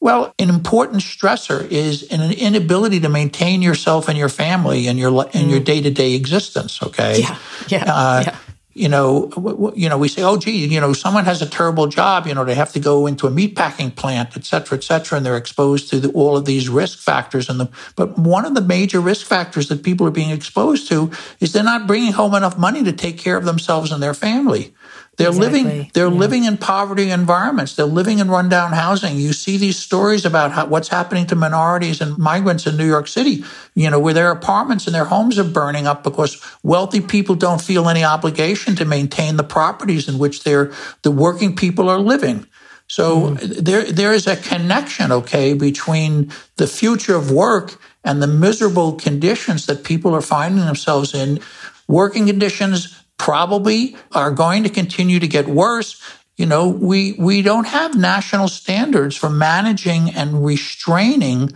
Well, 0.00 0.34
an 0.36 0.48
important 0.48 1.02
stressor 1.02 1.70
is 1.70 2.02
an 2.10 2.32
inability 2.32 2.98
to 3.00 3.08
maintain 3.08 3.62
yourself 3.62 4.08
and 4.08 4.18
your 4.18 4.28
family 4.28 4.88
and 4.88 4.98
your 4.98 5.28
in 5.32 5.48
your 5.48 5.60
day 5.60 5.80
to 5.80 5.90
day 5.90 6.14
existence. 6.14 6.82
Okay. 6.82 7.20
Yeah. 7.20 7.38
Yeah. 7.68 7.84
Uh, 7.86 8.22
yeah. 8.26 8.36
You 8.74 8.88
know, 8.88 9.72
you 9.76 9.88
know, 9.88 9.98
we 9.98 10.08
say, 10.08 10.22
oh, 10.22 10.38
gee, 10.38 10.66
you 10.66 10.80
know, 10.80 10.92
someone 10.92 11.24
has 11.24 11.42
a 11.42 11.46
terrible 11.46 11.86
job, 11.86 12.26
you 12.26 12.34
know, 12.34 12.44
they 12.44 12.54
have 12.54 12.72
to 12.72 12.80
go 12.80 13.06
into 13.06 13.26
a 13.26 13.30
meatpacking 13.30 13.94
plant, 13.94 14.36
et 14.36 14.44
cetera, 14.44 14.78
et 14.78 14.84
cetera, 14.84 15.18
and 15.18 15.26
they're 15.26 15.36
exposed 15.36 15.90
to 15.90 16.00
the, 16.00 16.10
all 16.12 16.36
of 16.36 16.46
these 16.46 16.68
risk 16.68 16.98
factors. 16.98 17.50
And 17.50 17.60
the, 17.60 17.68
but 17.96 18.18
one 18.18 18.46
of 18.46 18.54
the 18.54 18.62
major 18.62 19.00
risk 19.00 19.26
factors 19.26 19.68
that 19.68 19.82
people 19.82 20.06
are 20.06 20.12
being 20.12 20.30
exposed 20.30 20.88
to 20.88 21.10
is 21.40 21.52
they're 21.52 21.62
not 21.62 21.86
bringing 21.86 22.12
home 22.12 22.34
enough 22.34 22.56
money 22.56 22.82
to 22.84 22.92
take 22.92 23.18
care 23.18 23.36
of 23.36 23.44
themselves 23.44 23.92
and 23.92 24.02
their 24.02 24.14
family. 24.14 24.74
They're 25.18 25.28
exactly. 25.28 25.62
living 25.62 25.90
they're 25.92 26.08
yeah. 26.08 26.18
living 26.18 26.44
in 26.44 26.56
poverty 26.56 27.10
environments. 27.10 27.76
They're 27.76 27.84
living 27.84 28.18
in 28.18 28.30
rundown 28.30 28.72
housing. 28.72 29.16
You 29.18 29.34
see 29.34 29.58
these 29.58 29.78
stories 29.78 30.24
about 30.24 30.52
how, 30.52 30.66
what's 30.66 30.88
happening 30.88 31.26
to 31.26 31.36
minorities 31.36 32.00
and 32.00 32.16
migrants 32.16 32.66
in 32.66 32.78
New 32.78 32.86
York 32.86 33.06
City, 33.06 33.44
you 33.74 33.90
know, 33.90 34.00
where 34.00 34.14
their 34.14 34.30
apartments 34.30 34.86
and 34.86 34.94
their 34.94 35.04
homes 35.04 35.38
are 35.38 35.44
burning 35.44 35.86
up 35.86 36.02
because 36.02 36.40
wealthy 36.62 37.02
people 37.02 37.34
don't 37.34 37.60
feel 37.60 37.90
any 37.90 38.02
obligation 38.02 38.74
to 38.76 38.86
maintain 38.86 39.36
the 39.36 39.44
properties 39.44 40.08
in 40.08 40.18
which 40.18 40.44
they're 40.44 40.72
the 41.02 41.10
working 41.10 41.54
people 41.56 41.90
are 41.90 42.00
living. 42.00 42.46
So 42.86 43.32
mm. 43.32 43.38
there 43.56 43.84
there 43.84 44.14
is 44.14 44.26
a 44.26 44.36
connection, 44.36 45.12
okay, 45.12 45.52
between 45.52 46.32
the 46.56 46.66
future 46.66 47.16
of 47.16 47.30
work 47.30 47.78
and 48.02 48.22
the 48.22 48.26
miserable 48.26 48.94
conditions 48.94 49.66
that 49.66 49.84
people 49.84 50.14
are 50.14 50.22
finding 50.22 50.64
themselves 50.64 51.14
in. 51.14 51.40
Working 51.88 52.26
conditions 52.26 53.01
probably 53.18 53.96
are 54.12 54.30
going 54.30 54.64
to 54.64 54.68
continue 54.68 55.20
to 55.20 55.28
get 55.28 55.46
worse. 55.46 56.00
You 56.36 56.46
know, 56.46 56.68
we, 56.68 57.12
we 57.12 57.42
don't 57.42 57.66
have 57.66 57.96
national 57.96 58.48
standards 58.48 59.16
for 59.16 59.30
managing 59.30 60.10
and 60.10 60.44
restraining 60.44 61.50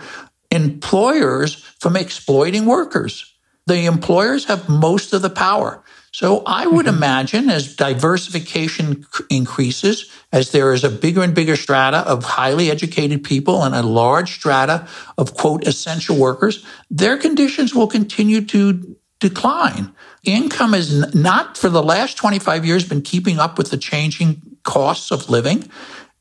employers 0.50 1.54
from 1.80 1.96
exploiting 1.96 2.66
workers. 2.66 3.34
The 3.66 3.86
employers 3.86 4.44
have 4.44 4.68
most 4.68 5.12
of 5.12 5.22
the 5.22 5.30
power. 5.30 5.82
So 6.12 6.42
I 6.46 6.66
would 6.66 6.86
mm-hmm. 6.86 6.96
imagine 6.96 7.50
as 7.50 7.76
diversification 7.76 9.04
increases, 9.28 10.10
as 10.32 10.50
there 10.50 10.72
is 10.72 10.82
a 10.82 10.88
bigger 10.88 11.22
and 11.22 11.34
bigger 11.34 11.56
strata 11.56 11.98
of 11.98 12.24
highly 12.24 12.70
educated 12.70 13.22
people 13.22 13.64
and 13.64 13.74
a 13.74 13.82
large 13.82 14.32
strata 14.36 14.88
of 15.18 15.34
quote 15.34 15.66
essential 15.66 16.16
workers, 16.16 16.64
their 16.90 17.18
conditions 17.18 17.74
will 17.74 17.86
continue 17.86 18.40
to 18.46 18.96
decline. 19.20 19.94
Income 20.24 20.74
has 20.74 21.14
not 21.14 21.56
for 21.56 21.68
the 21.68 21.82
last 21.82 22.16
25 22.16 22.64
years 22.64 22.86
been 22.86 23.02
keeping 23.02 23.38
up 23.38 23.58
with 23.58 23.70
the 23.70 23.76
changing 23.76 24.42
costs 24.62 25.10
of 25.10 25.30
living 25.30 25.70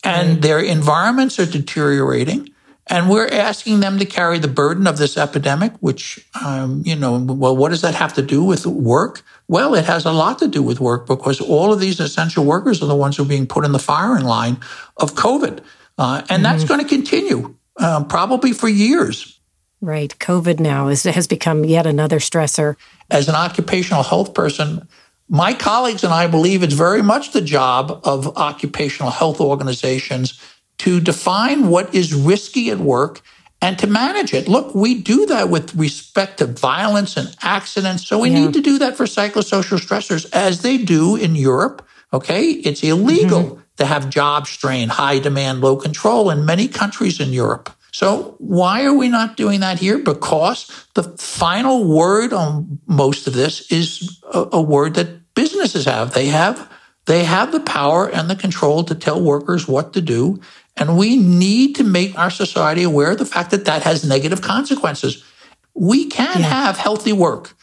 and 0.05 0.41
their 0.41 0.59
environments 0.59 1.39
are 1.39 1.45
deteriorating. 1.45 2.49
And 2.87 3.09
we're 3.09 3.27
asking 3.27 3.79
them 3.79 3.97
to 3.97 4.05
carry 4.05 4.37
the 4.37 4.47
burden 4.47 4.85
of 4.85 4.99
this 4.99 5.17
epidemic, 5.17 5.73
which, 5.79 6.23
um, 6.45 6.83
you 6.85 6.95
know, 6.95 7.17
well, 7.17 7.57
what 7.57 7.69
does 7.69 7.81
that 7.81 7.95
have 7.95 8.13
to 8.13 8.21
do 8.21 8.43
with 8.43 8.67
work? 8.67 9.23
Well, 9.47 9.73
it 9.73 9.85
has 9.85 10.05
a 10.05 10.11
lot 10.11 10.37
to 10.39 10.47
do 10.47 10.61
with 10.61 10.79
work 10.79 11.07
because 11.07 11.41
all 11.41 11.73
of 11.73 11.79
these 11.79 11.99
essential 11.99 12.45
workers 12.45 12.83
are 12.83 12.85
the 12.85 12.95
ones 12.95 13.17
who 13.17 13.23
are 13.23 13.27
being 13.27 13.47
put 13.47 13.65
in 13.65 13.71
the 13.71 13.79
firing 13.79 14.23
line 14.23 14.57
of 14.97 15.15
COVID. 15.15 15.61
Uh, 15.97 16.17
and 16.17 16.27
mm-hmm. 16.27 16.43
that's 16.43 16.63
going 16.63 16.79
to 16.79 16.87
continue 16.87 17.55
um, 17.77 18.07
probably 18.07 18.51
for 18.51 18.69
years. 18.69 19.34
Right. 19.81 20.15
COVID 20.19 20.59
now 20.59 20.87
is, 20.87 21.03
has 21.03 21.27
become 21.27 21.63
yet 21.63 21.85
another 21.85 22.19
stressor. 22.19 22.75
As 23.09 23.27
an 23.27 23.35
occupational 23.35 24.03
health 24.03 24.33
person, 24.33 24.87
my 25.29 25.53
colleagues 25.53 26.03
and 26.03 26.13
I 26.13 26.27
believe 26.27 26.63
it's 26.63 26.73
very 26.73 27.01
much 27.01 27.31
the 27.33 27.41
job 27.41 28.01
of 28.03 28.37
occupational 28.37 29.11
health 29.11 29.41
organizations 29.41 30.39
to 30.79 30.99
define 30.99 31.69
what 31.69 31.93
is 31.93 32.13
risky 32.13 32.69
at 32.69 32.79
work 32.79 33.21
and 33.61 33.79
to 33.79 33.87
manage 33.87 34.33
it. 34.33 34.47
Look, 34.47 34.75
we 34.75 35.01
do 35.01 35.25
that 35.27 35.49
with 35.49 35.75
respect 35.75 36.39
to 36.39 36.45
violence 36.45 37.17
and 37.17 37.35
accidents. 37.41 38.05
So 38.05 38.19
we 38.19 38.29
yeah. 38.29 38.45
need 38.45 38.53
to 38.53 38.61
do 38.61 38.77
that 38.79 38.95
for 38.95 39.05
psychosocial 39.05 39.79
stressors 39.79 40.29
as 40.33 40.61
they 40.61 40.77
do 40.77 41.15
in 41.15 41.35
Europe. 41.35 41.85
Okay. 42.13 42.51
It's 42.51 42.83
illegal 42.83 43.43
mm-hmm. 43.43 43.61
to 43.77 43.85
have 43.85 44.09
job 44.09 44.47
strain, 44.47 44.89
high 44.89 45.19
demand, 45.19 45.61
low 45.61 45.75
control 45.77 46.29
in 46.29 46.45
many 46.45 46.67
countries 46.67 47.19
in 47.19 47.33
Europe. 47.33 47.74
So 47.95 48.35
why 48.39 48.83
are 48.83 48.93
we 48.93 49.07
not 49.07 49.37
doing 49.37 49.61
that 49.61 49.79
here? 49.79 49.97
Because 49.97 50.69
the 50.95 51.03
final 51.03 51.87
word 51.87 52.33
on 52.33 52.77
most 52.87 53.25
of 53.25 53.33
this 53.33 53.71
is 53.71 54.21
a, 54.33 54.49
a 54.51 54.61
word 54.61 54.95
that 54.95 55.33
businesses 55.33 55.85
have. 55.85 56.13
They 56.13 56.25
have 56.25 56.69
they 57.05 57.23
have 57.23 57.53
the 57.53 57.61
power 57.61 58.09
and 58.09 58.29
the 58.29 58.35
control 58.35 58.83
to 58.83 58.95
tell 58.95 59.21
workers 59.21 59.65
what 59.65 59.93
to 59.93 60.01
do. 60.01 60.41
And 60.75 60.97
we 60.97 61.15
need 61.15 61.77
to 61.77 61.85
make 61.85 62.19
our 62.19 62.29
society 62.29 62.83
aware 62.83 63.11
of 63.11 63.17
the 63.17 63.25
fact 63.25 63.51
that 63.51 63.63
that 63.63 63.83
has 63.83 64.03
negative 64.03 64.41
consequences. 64.41 65.23
We 65.73 66.07
can 66.07 66.41
yeah. 66.41 66.47
have 66.47 66.77
healthy 66.77 67.13
work. 67.13 67.55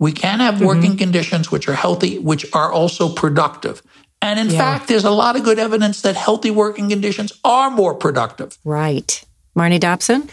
We 0.00 0.10
can 0.10 0.40
have 0.40 0.56
mm-hmm. 0.56 0.66
working 0.66 0.96
conditions 0.96 1.52
which 1.52 1.68
are 1.68 1.74
healthy, 1.74 2.18
which 2.18 2.44
are 2.52 2.72
also 2.72 3.14
productive. 3.14 3.82
And 4.20 4.40
in 4.40 4.50
yeah. 4.50 4.58
fact, 4.58 4.88
there's 4.88 5.04
a 5.04 5.12
lot 5.12 5.36
of 5.36 5.44
good 5.44 5.60
evidence 5.60 6.02
that 6.02 6.16
healthy 6.16 6.50
working 6.50 6.88
conditions 6.88 7.38
are 7.44 7.70
more 7.70 7.94
productive. 7.94 8.58
Right. 8.64 9.24
Marnie 9.56 9.80
Dobson? 9.80 10.28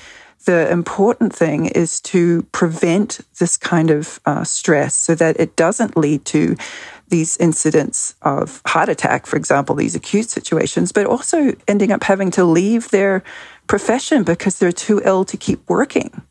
The 0.45 0.69
important 0.69 1.33
thing 1.33 1.67
is 1.67 2.01
to 2.01 2.43
prevent 2.51 3.21
this 3.39 3.55
kind 3.55 3.89
of 3.89 4.19
uh, 4.25 4.43
stress 4.43 4.93
so 4.93 5.15
that 5.15 5.39
it 5.39 5.55
doesn't 5.55 5.95
lead 5.95 6.25
to 6.25 6.57
these 7.07 7.37
incidents 7.37 8.15
of 8.23 8.61
heart 8.65 8.89
attack, 8.89 9.25
for 9.25 9.37
example, 9.37 9.75
these 9.75 9.95
acute 9.95 10.29
situations, 10.29 10.91
but 10.91 11.05
also 11.05 11.53
ending 11.67 11.91
up 11.91 12.03
having 12.03 12.31
to 12.31 12.43
leave 12.43 12.89
their 12.89 13.23
profession 13.67 14.23
because 14.23 14.59
they're 14.59 14.71
too 14.71 15.01
ill 15.05 15.23
to 15.25 15.37
keep 15.37 15.61
working. 15.69 16.21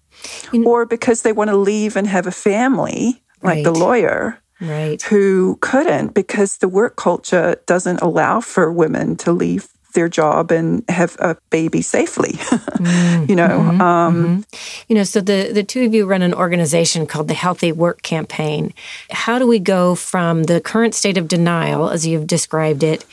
Or 0.66 0.84
because 0.84 1.22
they 1.22 1.32
want 1.32 1.50
to 1.50 1.56
leave 1.56 1.96
and 1.96 2.06
have 2.06 2.26
a 2.26 2.32
family, 2.32 3.22
like 3.42 3.56
right. 3.56 3.64
the 3.64 3.72
lawyer, 3.72 4.40
right. 4.60 5.00
who 5.02 5.56
couldn't 5.60 6.14
because 6.14 6.58
the 6.58 6.68
work 6.68 6.96
culture 6.96 7.56
doesn't 7.66 8.00
allow 8.02 8.40
for 8.40 8.70
women 8.70 9.16
to 9.16 9.32
leave 9.32 9.68
their 9.92 10.08
job 10.08 10.50
and 10.50 10.84
have 10.88 11.16
a 11.18 11.36
baby 11.50 11.82
safely. 11.82 12.32
mm, 12.32 13.28
you 13.28 13.36
know, 13.36 13.48
mm-hmm, 13.48 13.80
um, 13.80 14.14
mm-hmm. 14.14 14.84
you 14.88 14.96
know. 14.96 15.04
So 15.04 15.20
the 15.20 15.50
the 15.52 15.62
two 15.62 15.84
of 15.84 15.94
you 15.94 16.06
run 16.06 16.22
an 16.22 16.34
organization 16.34 17.06
called 17.06 17.28
the 17.28 17.34
Healthy 17.34 17.72
Work 17.72 18.02
Campaign. 18.02 18.72
How 19.10 19.38
do 19.38 19.46
we 19.46 19.58
go 19.58 19.94
from 19.94 20.44
the 20.44 20.60
current 20.60 20.94
state 20.94 21.18
of 21.18 21.28
denial, 21.28 21.90
as 21.90 22.06
you've 22.06 22.26
described 22.26 22.82
it? 22.82 23.04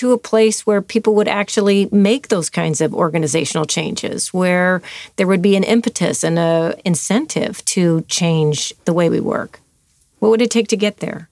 To 0.00 0.12
a 0.12 0.18
place 0.18 0.66
where 0.66 0.82
people 0.82 1.14
would 1.14 1.28
actually 1.28 1.88
make 1.90 2.28
those 2.28 2.50
kinds 2.50 2.82
of 2.82 2.92
organizational 2.92 3.64
changes, 3.64 4.28
where 4.28 4.82
there 5.16 5.26
would 5.26 5.40
be 5.40 5.56
an 5.56 5.64
impetus 5.64 6.22
and 6.22 6.38
a 6.38 6.76
incentive 6.84 7.64
to 7.66 8.02
change 8.02 8.74
the 8.84 8.92
way 8.92 9.08
we 9.08 9.20
work. 9.20 9.60
What 10.18 10.28
would 10.28 10.42
it 10.42 10.50
take 10.50 10.68
to 10.68 10.76
get 10.76 10.98
there? 10.98 11.30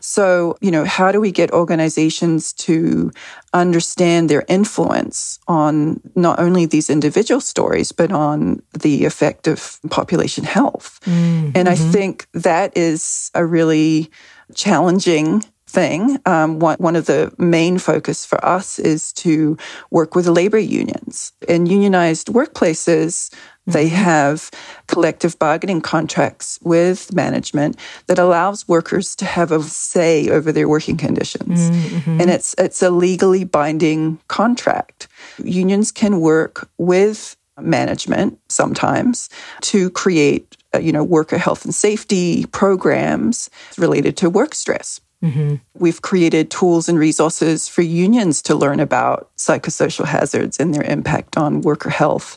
So, 0.00 0.56
you 0.60 0.70
know, 0.70 0.84
how 0.84 1.12
do 1.12 1.20
we 1.20 1.32
get 1.32 1.50
organizations 1.52 2.52
to 2.54 3.10
understand 3.52 4.28
their 4.28 4.44
influence 4.48 5.38
on 5.48 6.00
not 6.14 6.38
only 6.38 6.66
these 6.66 6.90
individual 6.90 7.40
stories, 7.40 7.92
but 7.92 8.12
on 8.12 8.62
the 8.78 9.04
effect 9.04 9.46
of 9.46 9.78
population 9.90 10.44
health? 10.44 11.00
Mm-hmm. 11.04 11.50
And 11.54 11.68
I 11.68 11.74
think 11.74 12.26
that 12.32 12.76
is 12.76 13.30
a 13.34 13.44
really 13.44 14.10
challenging 14.54 15.42
thing. 15.72 16.18
Um, 16.26 16.58
one, 16.58 16.76
one 16.78 16.96
of 16.96 17.06
the 17.06 17.32
main 17.38 17.78
focus 17.78 18.26
for 18.26 18.44
us 18.44 18.78
is 18.78 19.12
to 19.14 19.56
work 19.90 20.14
with 20.14 20.26
labor 20.26 20.58
unions. 20.58 21.32
In 21.48 21.66
unionized 21.66 22.28
workplaces, 22.28 23.32
they 23.66 23.86
mm-hmm. 23.86 23.96
have 23.96 24.50
collective 24.88 25.38
bargaining 25.38 25.80
contracts 25.80 26.58
with 26.62 27.12
management 27.14 27.76
that 28.06 28.18
allows 28.18 28.66
workers 28.66 29.14
to 29.16 29.24
have 29.24 29.52
a 29.52 29.62
say 29.62 30.28
over 30.28 30.50
their 30.50 30.68
working 30.68 30.96
conditions. 30.96 31.70
Mm-hmm. 31.70 32.20
And 32.20 32.30
it's 32.30 32.54
it's 32.58 32.82
a 32.82 32.90
legally 32.90 33.44
binding 33.44 34.18
contract. 34.28 35.08
Unions 35.42 35.92
can 35.92 36.20
work 36.20 36.68
with 36.78 37.36
management 37.60 38.38
sometimes 38.48 39.28
to 39.60 39.90
create 39.90 40.56
uh, 40.74 40.78
you 40.78 40.92
know 40.92 41.04
worker 41.04 41.38
health 41.38 41.64
and 41.64 41.74
safety 41.74 42.46
programs 42.46 43.48
related 43.78 44.16
to 44.16 44.30
work 44.30 44.54
stress. 44.54 45.00
Mm-hmm. 45.22 45.56
We've 45.74 46.02
created 46.02 46.50
tools 46.50 46.88
and 46.88 46.98
resources 46.98 47.68
for 47.68 47.82
unions 47.82 48.42
to 48.42 48.56
learn 48.56 48.80
about 48.80 49.30
psychosocial 49.36 50.04
hazards 50.04 50.58
and 50.58 50.74
their 50.74 50.82
impact 50.82 51.36
on 51.36 51.60
worker 51.60 51.90
health 51.90 52.36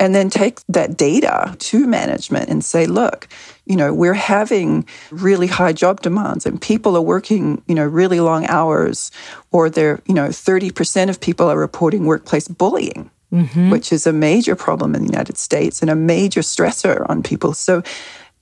and 0.00 0.14
then 0.14 0.30
take 0.30 0.60
that 0.66 0.96
data 0.96 1.54
to 1.58 1.86
management 1.86 2.48
and 2.48 2.64
say, 2.64 2.86
look, 2.86 3.28
you 3.66 3.76
know, 3.76 3.92
we're 3.92 4.14
having 4.14 4.86
really 5.10 5.46
high 5.46 5.74
job 5.74 6.00
demands 6.00 6.46
and 6.46 6.60
people 6.60 6.96
are 6.96 7.02
working, 7.02 7.62
you 7.68 7.74
know, 7.74 7.84
really 7.84 8.18
long 8.18 8.46
hours, 8.46 9.12
or 9.52 9.68
they're, 9.68 10.00
you 10.06 10.14
know, 10.14 10.28
30% 10.28 11.10
of 11.10 11.20
people 11.20 11.48
are 11.48 11.58
reporting 11.58 12.06
workplace 12.06 12.48
bullying. 12.48 13.10
Mm-hmm. 13.32 13.70
Which 13.70 13.92
is 13.92 14.08
a 14.08 14.12
major 14.12 14.56
problem 14.56 14.92
in 14.96 15.02
the 15.02 15.12
United 15.12 15.38
States 15.38 15.82
and 15.82 15.88
a 15.88 15.94
major 15.94 16.40
stressor 16.40 17.08
on 17.08 17.22
people. 17.22 17.54
So, 17.54 17.84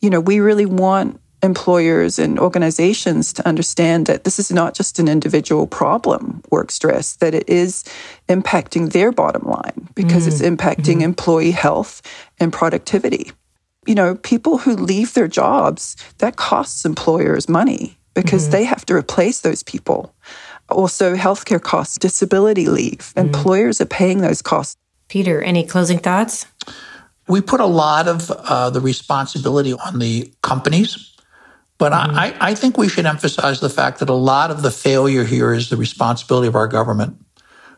you 0.01 0.09
know, 0.09 0.19
we 0.19 0.41
really 0.41 0.65
want 0.65 1.21
employers 1.43 2.19
and 2.19 2.39
organizations 2.39 3.33
to 3.33 3.47
understand 3.47 4.07
that 4.07 4.25
this 4.25 4.39
is 4.39 4.51
not 4.51 4.75
just 4.75 4.99
an 4.99 5.09
individual 5.09 5.67
problem, 5.67 6.43
work 6.51 6.71
stress, 6.71 7.17
that 7.17 7.35
it 7.35 7.49
is 7.49 7.85
impacting 8.29 8.93
their 8.93 9.13
bottom 9.13 9.47
line 9.47 9.89
because 9.95 10.27
mm-hmm. 10.27 10.33
it's 10.33 10.43
impacting 10.43 10.95
mm-hmm. 10.95 11.03
employee 11.03 11.53
health 11.53 12.03
and 12.41 12.53
productivity. 12.53 13.31
You 13.87 13.95
know, 13.95 14.17
people 14.17 14.59
who 14.59 14.75
leave 14.75 15.15
their 15.15 15.29
jobs, 15.29 15.97
that 16.19 16.37
costs 16.37 16.85
employers 16.85 17.49
money 17.49 17.99
because 18.15 18.43
mm-hmm. 18.43 18.53
they 18.53 18.65
have 18.65 18.85
to 18.87 18.95
replace 18.95 19.41
those 19.41 19.63
people. 19.63 20.15
Also, 20.69 21.15
healthcare 21.15 21.63
costs, 21.63 21.97
disability 21.99 22.67
leave. 22.67 22.99
Mm-hmm. 22.99 23.21
Employers 23.21 23.81
are 23.81 23.87
paying 23.87 24.21
those 24.21 24.43
costs. 24.43 24.77
Peter, 25.09 25.41
any 25.41 25.65
closing 25.65 25.99
thoughts? 25.99 26.47
We 27.29 27.41
put 27.41 27.61
a 27.61 27.67
lot 27.67 28.09
of 28.09 28.31
uh, 28.31 28.71
the 28.71 28.81
responsibility 28.81 29.73
on 29.73 29.99
the 29.99 30.33
companies, 30.43 31.08
but 31.79 31.93
mm-hmm. 31.93 32.17
I, 32.17 32.37
I 32.41 32.55
think 32.55 32.77
we 32.77 32.89
should 32.89 33.07
emphasize 33.07 33.61
the 33.61 33.71
fact 33.71 34.01
that 34.01 34.11
a 34.11 34.15
lot 34.15 34.51
of 34.51 34.63
the 34.63 34.71
failure 34.71 35.25
here 35.25 35.53
is 35.55 35.71
the 35.71 35.77
responsibility 35.77 36.49
of 36.49 36.57
our 36.57 36.69
government. 36.69 37.17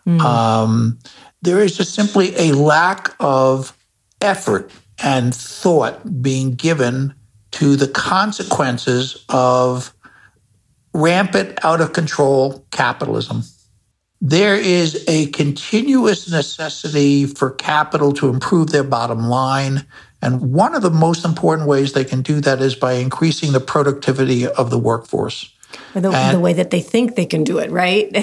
Mm-hmm. 0.06 0.20
Um, 0.20 0.98
there 1.42 1.60
is 1.60 1.76
just 1.76 1.94
simply 1.94 2.34
a 2.36 2.52
lack 2.52 3.14
of 3.20 3.76
effort 4.20 4.70
and 5.02 5.34
thought 5.34 6.22
being 6.22 6.54
given 6.54 7.14
to 7.52 7.76
the 7.76 7.88
consequences 7.88 9.24
of 9.28 9.94
rampant, 10.92 11.64
out 11.64 11.80
of 11.80 11.92
control 11.92 12.66
capitalism. 12.70 13.42
There 14.20 14.56
is 14.56 15.04
a 15.08 15.26
continuous 15.26 16.30
necessity 16.30 17.26
for 17.26 17.50
capital 17.50 18.12
to 18.14 18.28
improve 18.28 18.70
their 18.70 18.84
bottom 18.84 19.28
line. 19.28 19.86
And 20.22 20.52
one 20.52 20.74
of 20.74 20.82
the 20.82 20.90
most 20.90 21.24
important 21.24 21.68
ways 21.68 21.92
they 21.92 22.04
can 22.04 22.22
do 22.22 22.40
that 22.40 22.60
is 22.60 22.74
by 22.74 22.94
increasing 22.94 23.52
the 23.52 23.60
productivity 23.60 24.46
of 24.46 24.70
the 24.70 24.78
workforce. 24.78 25.50
Or 25.94 26.00
the, 26.00 26.10
and, 26.10 26.36
the 26.36 26.40
way 26.40 26.52
that 26.52 26.70
they 26.70 26.80
think 26.80 27.14
they 27.14 27.26
can 27.26 27.44
do 27.44 27.58
it, 27.58 27.70
right? 27.70 28.06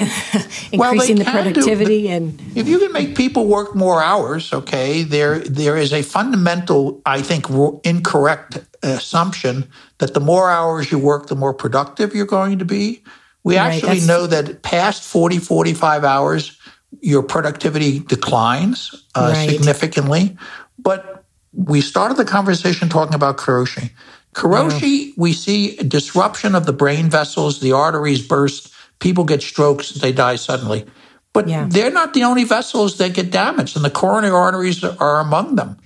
Increasing 0.72 0.78
well, 0.78 1.00
the 1.00 1.26
productivity 1.26 2.04
do, 2.04 2.10
and 2.10 2.42
if 2.56 2.68
you 2.68 2.78
can 2.80 2.92
make 2.92 3.16
people 3.16 3.48
work 3.48 3.76
more 3.76 4.02
hours, 4.02 4.52
okay, 4.54 5.04
there 5.04 5.40
there 5.40 5.78
is 5.78 5.94
a 5.94 6.02
fundamental, 6.02 7.02
I 7.06 7.22
think, 7.22 7.48
incorrect 7.84 8.60
assumption 8.84 9.70
that 9.98 10.14
the 10.14 10.20
more 10.20 10.50
hours 10.50 10.92
you 10.92 11.00
work, 11.00 11.28
the 11.28 11.36
more 11.36 11.54
productive 11.54 12.14
you're 12.14 12.26
going 12.26 12.60
to 12.60 12.66
be. 12.66 13.04
We 13.44 13.58
right, 13.58 13.82
actually 13.82 14.06
know 14.06 14.28
that 14.28 14.62
past 14.62 15.04
40, 15.04 15.40
45 15.40 16.04
hours, 16.04 16.60
your 17.02 17.24
productivity 17.24 18.00
declines 18.00 19.06
uh, 19.16 19.32
right. 19.34 19.50
significantly. 19.50 20.38
But 20.78 21.17
we 21.58 21.82
started 21.82 22.18
the 22.18 22.26
conversation 22.26 22.88
talking 22.88 23.16
about 23.16 23.38
karoshi. 23.38 23.90
Karoshi, 24.36 25.14
we 25.18 25.34
see 25.34 25.76
disruption 25.78 26.54
of 26.54 26.68
the 26.68 26.74
brain 26.74 27.10
vessels, 27.10 27.60
the 27.60 27.72
arteries 27.72 28.26
burst, 28.26 28.72
people 29.00 29.24
get 29.24 29.42
strokes, 29.42 29.90
they 29.90 30.12
die 30.12 30.36
suddenly. 30.36 30.86
But 31.34 31.48
yeah. 31.48 31.66
they're 31.68 31.92
not 31.92 32.14
the 32.14 32.24
only 32.24 32.44
vessels 32.44 33.00
that 33.00 33.16
get 33.16 33.32
damaged, 33.32 33.76
and 33.76 33.84
the 33.84 33.90
coronary 33.90 34.34
arteries 34.34 34.84
are 34.84 35.20
among 35.20 35.56
them. 35.56 35.78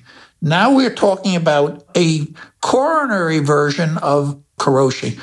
Now 0.41 0.75
we're 0.75 0.93
talking 0.93 1.37
about 1.37 1.87
a 1.95 2.27
coronary 2.61 3.39
version 3.39 3.97
of 3.99 4.43
karoshi. 4.59 5.19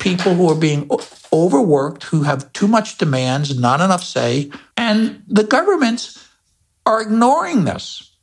People 0.00 0.34
who 0.34 0.50
are 0.50 0.56
being 0.56 0.90
overworked, 1.32 2.04
who 2.04 2.24
have 2.24 2.52
too 2.52 2.66
much 2.66 2.98
demands, 2.98 3.56
not 3.58 3.80
enough 3.80 4.02
say, 4.02 4.50
and 4.76 5.22
the 5.28 5.44
governments 5.44 6.28
are 6.84 7.00
ignoring 7.00 7.64
this. 7.64 8.16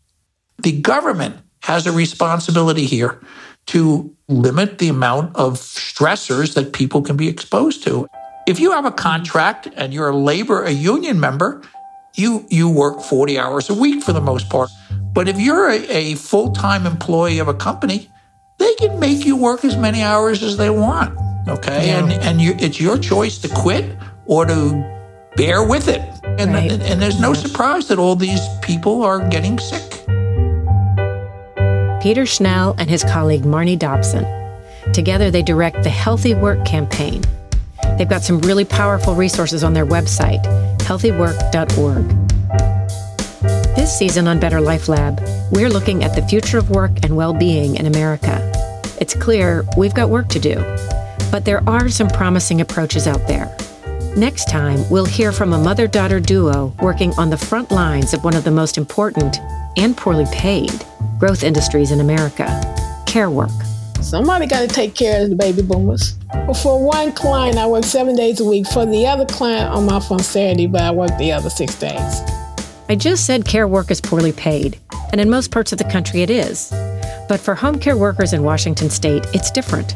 The 0.61 0.81
government 0.81 1.37
has 1.61 1.85
a 1.85 1.91
responsibility 1.91 2.85
here 2.85 3.19
to 3.67 4.15
limit 4.27 4.79
the 4.79 4.89
amount 4.89 5.35
of 5.35 5.53
stressors 5.53 6.55
that 6.55 6.73
people 6.73 7.01
can 7.01 7.15
be 7.15 7.27
exposed 7.27 7.83
to. 7.83 8.07
If 8.47 8.59
you 8.59 8.71
have 8.71 8.85
a 8.85 8.91
contract 8.91 9.67
and 9.75 9.93
you're 9.93 10.09
a 10.09 10.15
labor, 10.15 10.63
a 10.63 10.71
union 10.71 11.19
member, 11.19 11.61
you, 12.15 12.45
you 12.49 12.69
work 12.69 13.01
40 13.01 13.37
hours 13.37 13.69
a 13.69 13.73
week 13.73 14.03
for 14.03 14.13
the 14.13 14.21
most 14.21 14.49
part. 14.49 14.69
But 15.13 15.27
if 15.27 15.39
you're 15.39 15.69
a, 15.69 15.85
a 15.87 16.15
full 16.15 16.51
time 16.51 16.85
employee 16.85 17.39
of 17.39 17.47
a 17.47 17.53
company, 17.53 18.09
they 18.57 18.73
can 18.75 18.99
make 18.99 19.25
you 19.25 19.35
work 19.35 19.63
as 19.63 19.77
many 19.77 20.01
hours 20.01 20.41
as 20.43 20.57
they 20.57 20.69
want. 20.69 21.17
Okay. 21.47 21.87
Yeah. 21.87 22.03
And, 22.03 22.11
and 22.11 22.41
you, 22.41 22.55
it's 22.59 22.79
your 22.79 22.97
choice 22.97 23.37
to 23.39 23.49
quit 23.49 23.97
or 24.25 24.45
to 24.45 25.31
bear 25.35 25.63
with 25.63 25.87
it. 25.87 26.01
And, 26.23 26.53
right. 26.53 26.71
and, 26.71 26.81
and 26.81 27.01
there's 27.01 27.19
no 27.19 27.33
surprise 27.33 27.87
that 27.87 27.99
all 27.99 28.15
these 28.15 28.41
people 28.61 29.03
are 29.03 29.27
getting 29.29 29.59
sick. 29.59 30.05
Peter 32.01 32.23
Schnall 32.23 32.75
and 32.77 32.89
his 32.89 33.03
colleague 33.03 33.41
Marnie 33.41 33.77
Dobson. 33.77 34.25
Together, 34.93 35.29
they 35.29 35.41
direct 35.41 35.83
the 35.83 35.89
Healthy 35.89 36.33
Work 36.33 36.65
campaign. 36.65 37.21
They've 37.97 38.07
got 38.07 38.21
some 38.21 38.39
really 38.39 38.63
powerful 38.63 39.15
resources 39.15 39.65
on 39.65 39.73
their 39.73 39.85
website, 39.85 40.41
healthywork.org. 40.79 42.07
This 43.75 43.97
season 43.97 44.29
on 44.29 44.39
Better 44.39 44.61
Life 44.61 44.87
Lab, 44.87 45.19
we're 45.51 45.69
looking 45.69 46.05
at 46.05 46.15
the 46.15 46.25
future 46.25 46.57
of 46.57 46.69
work 46.69 46.91
and 47.03 47.17
well 47.17 47.33
being 47.33 47.75
in 47.75 47.85
America. 47.85 48.49
It's 49.01 49.13
clear 49.13 49.65
we've 49.77 49.93
got 49.93 50.09
work 50.09 50.29
to 50.29 50.39
do, 50.39 50.55
but 51.31 51.43
there 51.43 51.67
are 51.67 51.89
some 51.89 52.07
promising 52.07 52.61
approaches 52.61 53.07
out 53.07 53.27
there. 53.27 53.53
Next 54.15 54.49
time, 54.49 54.89
we'll 54.89 55.05
hear 55.05 55.33
from 55.33 55.51
a 55.51 55.57
mother 55.57 55.85
daughter 55.85 56.21
duo 56.21 56.73
working 56.81 57.11
on 57.17 57.29
the 57.29 57.37
front 57.37 57.71
lines 57.71 58.13
of 58.13 58.23
one 58.23 58.35
of 58.35 58.45
the 58.45 58.51
most 58.51 58.77
important 58.77 59.37
and 59.79 59.95
poorly 59.95 60.25
paid 60.31 60.71
growth 61.19 61.43
industries 61.43 61.91
in 61.91 62.01
America 62.01 62.47
care 63.07 63.29
work. 63.29 63.49
Somebody 64.01 64.45
got 64.45 64.61
to 64.61 64.67
take 64.67 64.93
care 64.93 65.23
of 65.23 65.29
the 65.29 65.35
baby 65.35 65.61
boomers. 65.61 66.15
For 66.61 66.85
one 66.85 67.11
client, 67.13 67.57
I 67.57 67.65
work 67.65 67.83
seven 67.83 68.15
days 68.15 68.39
a 68.39 68.45
week. 68.45 68.67
For 68.67 68.85
the 68.85 69.07
other 69.07 69.25
client, 69.25 69.73
I'm 69.73 69.89
off 69.89 70.11
on 70.11 70.19
Saturday, 70.19 70.67
but 70.67 70.81
I 70.81 70.91
work 70.91 71.17
the 71.17 71.31
other 71.31 71.49
six 71.49 71.75
days. 71.75 72.21
I 72.87 72.95
just 72.95 73.25
said 73.25 73.45
care 73.45 73.67
work 73.67 73.89
is 73.89 73.99
poorly 73.99 74.31
paid, 74.31 74.79
and 75.11 75.19
in 75.19 75.29
most 75.29 75.51
parts 75.51 75.71
of 75.71 75.77
the 75.77 75.83
country 75.85 76.21
it 76.21 76.29
is. 76.29 76.69
But 77.27 77.39
for 77.39 77.55
home 77.55 77.79
care 77.79 77.97
workers 77.97 78.33
in 78.33 78.43
Washington 78.43 78.89
state, 78.89 79.25
it's 79.33 79.51
different. 79.51 79.95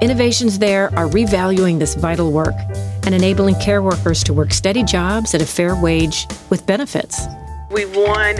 Innovations 0.00 0.58
there 0.58 0.86
are 0.96 1.08
revaluing 1.08 1.78
this 1.78 1.94
vital 1.94 2.30
work 2.30 2.54
and 3.04 3.14
enabling 3.14 3.56
care 3.56 3.82
workers 3.82 4.22
to 4.24 4.32
work 4.32 4.52
steady 4.52 4.84
jobs 4.84 5.34
at 5.34 5.42
a 5.42 5.46
fair 5.46 5.74
wage 5.74 6.26
with 6.50 6.66
benefits. 6.66 7.26
We've 7.70 7.94
won 7.96 8.36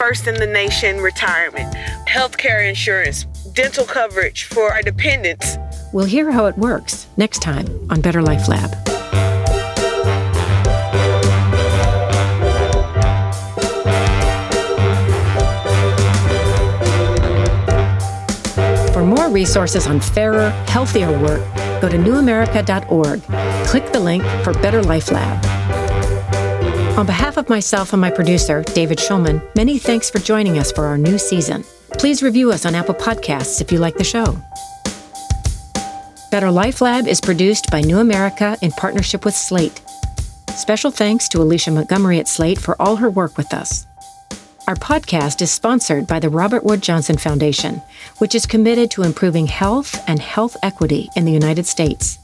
first 0.00 0.26
in 0.26 0.34
the 0.36 0.46
nation 0.46 0.96
retirement, 1.02 1.74
health 2.08 2.38
care 2.38 2.62
insurance, 2.62 3.24
dental 3.52 3.84
coverage 3.84 4.44
for 4.44 4.72
our 4.72 4.80
dependents. 4.80 5.58
We'll 5.92 6.06
hear 6.06 6.30
how 6.30 6.46
it 6.46 6.56
works 6.56 7.06
next 7.18 7.42
time 7.42 7.66
on 7.90 8.00
Better 8.00 8.22
Life 8.22 8.48
Lab. 8.48 8.70
For 18.94 19.04
more 19.04 19.28
resources 19.28 19.86
on 19.86 20.00
fairer, 20.00 20.48
healthier 20.66 21.12
work, 21.20 21.42
go 21.82 21.90
to 21.90 21.98
newamerica.org. 21.98 23.22
Click 23.68 23.92
the 23.92 24.00
link 24.00 24.24
for 24.42 24.54
Better 24.54 24.82
Life 24.82 25.10
Lab. 25.12 25.59
On 26.98 27.06
behalf 27.06 27.36
of 27.38 27.48
myself 27.48 27.92
and 27.92 28.00
my 28.00 28.10
producer, 28.10 28.62
David 28.74 28.98
Schulman, 28.98 29.42
many 29.56 29.78
thanks 29.78 30.10
for 30.10 30.18
joining 30.18 30.58
us 30.58 30.70
for 30.70 30.84
our 30.86 30.98
new 30.98 31.18
season. 31.18 31.64
Please 31.92 32.22
review 32.22 32.52
us 32.52 32.66
on 32.66 32.74
Apple 32.74 32.94
Podcasts 32.94 33.60
if 33.60 33.72
you 33.72 33.78
like 33.78 33.96
the 33.96 34.04
show. 34.04 34.36
Better 36.30 36.50
Life 36.50 36.80
Lab 36.80 37.08
is 37.08 37.20
produced 37.20 37.70
by 37.70 37.80
New 37.80 37.98
America 37.98 38.56
in 38.62 38.70
partnership 38.72 39.24
with 39.24 39.34
Slate. 39.34 39.80
Special 40.54 40.90
thanks 40.92 41.28
to 41.30 41.40
Alicia 41.42 41.72
Montgomery 41.72 42.18
at 42.18 42.28
Slate 42.28 42.58
for 42.58 42.80
all 42.80 42.96
her 42.96 43.10
work 43.10 43.36
with 43.36 43.52
us. 43.52 43.86
Our 44.68 44.76
podcast 44.76 45.42
is 45.42 45.50
sponsored 45.50 46.06
by 46.06 46.20
the 46.20 46.28
Robert 46.28 46.62
Wood 46.62 46.80
Johnson 46.80 47.16
Foundation, 47.16 47.82
which 48.18 48.36
is 48.36 48.46
committed 48.46 48.88
to 48.92 49.02
improving 49.02 49.48
health 49.48 49.98
and 50.06 50.20
health 50.20 50.56
equity 50.62 51.08
in 51.16 51.24
the 51.24 51.32
United 51.32 51.66
States. 51.66 52.19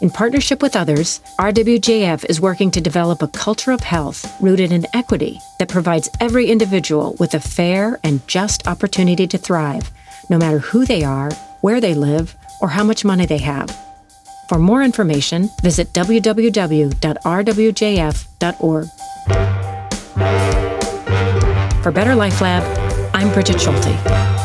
In 0.00 0.08
partnership 0.08 0.62
with 0.62 0.76
others, 0.76 1.20
RWJF 1.38 2.24
is 2.30 2.40
working 2.40 2.70
to 2.70 2.80
develop 2.80 3.20
a 3.20 3.28
culture 3.28 3.70
of 3.70 3.80
health 3.80 4.34
rooted 4.40 4.72
in 4.72 4.86
equity 4.94 5.38
that 5.58 5.68
provides 5.68 6.08
every 6.20 6.46
individual 6.46 7.16
with 7.18 7.34
a 7.34 7.40
fair 7.40 8.00
and 8.02 8.26
just 8.26 8.66
opportunity 8.66 9.26
to 9.26 9.36
thrive, 9.36 9.90
no 10.30 10.38
matter 10.38 10.58
who 10.58 10.86
they 10.86 11.04
are, 11.04 11.30
where 11.60 11.82
they 11.82 11.92
live, 11.92 12.34
or 12.62 12.68
how 12.68 12.82
much 12.82 13.04
money 13.04 13.26
they 13.26 13.36
have. 13.36 13.76
For 14.48 14.58
more 14.58 14.82
information, 14.82 15.50
visit 15.62 15.92
www.rwjf.org. 15.92 16.94
For 21.82 21.92
Better 21.92 22.14
Life 22.14 22.40
Lab, 22.40 23.10
I'm 23.14 23.30
Brigid 23.34 23.60
Schulte. 23.60 24.39